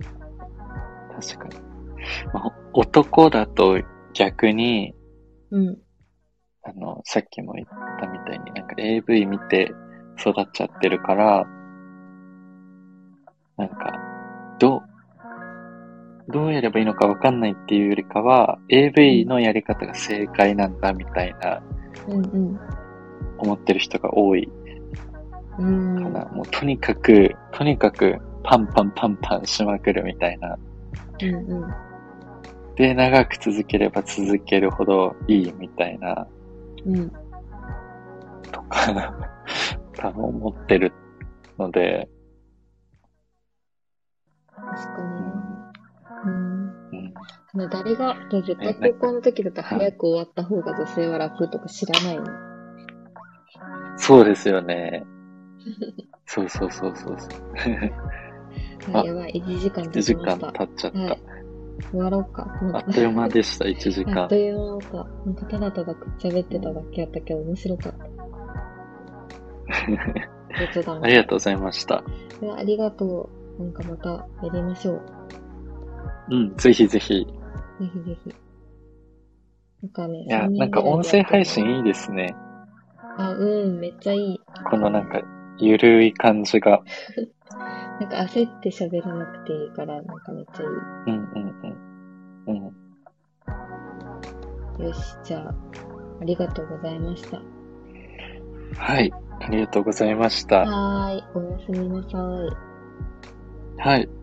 [1.19, 1.55] 確かに。
[2.33, 3.81] まあ、男だと
[4.13, 4.93] 逆に、
[5.51, 5.77] うん。
[6.63, 7.67] あの、さっきも言っ
[7.99, 8.67] たみたいに、なん。
[8.67, 9.71] か AV 見て
[10.19, 11.45] 育っちゃってるから、
[13.57, 13.69] なん。
[13.69, 13.93] か、
[14.59, 14.81] どう、
[16.31, 21.61] どうやればいいのかわかんないっていうよりかは、AV のやり方が正解なんだみたいな
[22.07, 22.59] うんうん。
[23.39, 24.49] 思ってる人が多い
[25.57, 26.03] うん。
[26.03, 26.25] かな。
[26.25, 30.57] もうとにかく、とにかくパンパンパンパンしまくるみたいな。
[31.21, 31.73] うんうん。
[32.75, 36.27] で、長く続ければ続けるほどいいみたいな、
[36.85, 37.11] うん。
[38.51, 39.13] とか、
[39.97, 40.93] 多分思ってる
[41.57, 42.07] ので、
[44.55, 45.38] 確かにね。
[46.25, 47.69] うん。
[47.69, 52.25] 誰が、絶対高校の時だと早く終わった方が女性は楽とか知らないの？
[53.97, 55.05] そうですよね。
[56.25, 57.29] そうそうそうそうそう。
[58.93, 60.65] あやばい、1時間経1時間ちました。
[60.65, 60.99] 経っちゃった。
[60.99, 61.21] はい。
[61.91, 62.47] 終わろうか。
[62.73, 64.35] あっという間でした、1時間あっと。
[64.35, 64.97] いう間だった。
[65.25, 67.99] なんかただただくっちゃべってただけやったけど面白かった。
[71.01, 72.03] ありがとうございました。
[72.57, 73.63] ありがとう。
[73.63, 74.09] なんかまた
[74.43, 75.01] やりましょう。
[76.29, 77.25] うん、ぜひぜひ。
[77.25, 78.35] ぜひぜひ。
[79.81, 82.35] なんかね、いや、なんか音声配で信いいですね。
[83.17, 84.41] あ、うん、めっちゃいい。
[84.69, 85.21] このなんか、
[85.57, 86.81] ゆるい感じが。
[87.99, 91.55] なんか焦って喋らなくていいから、なんかめっちゃいうんうん
[92.47, 92.69] うん。
[94.77, 94.83] うん。
[94.83, 94.87] い。
[94.87, 95.55] よし、じゃあ、
[96.21, 97.41] ありがとうございました。
[98.75, 99.11] はい。
[99.41, 100.59] ありがとうございました。
[100.59, 102.17] はーい、おやすみなさ
[103.77, 103.81] い。
[103.81, 104.18] はい。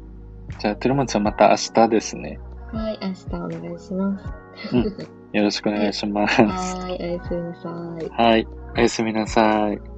[0.58, 2.38] じゃあ、テルモンちゃんまた明日ですね。
[2.72, 4.24] はい、明日お願いします。
[4.72, 6.40] うんよろしくお願いします。
[6.40, 7.68] はーい、おやすみなさ
[8.00, 8.28] い。
[8.28, 8.48] はい。
[8.74, 9.95] おやすみなさい。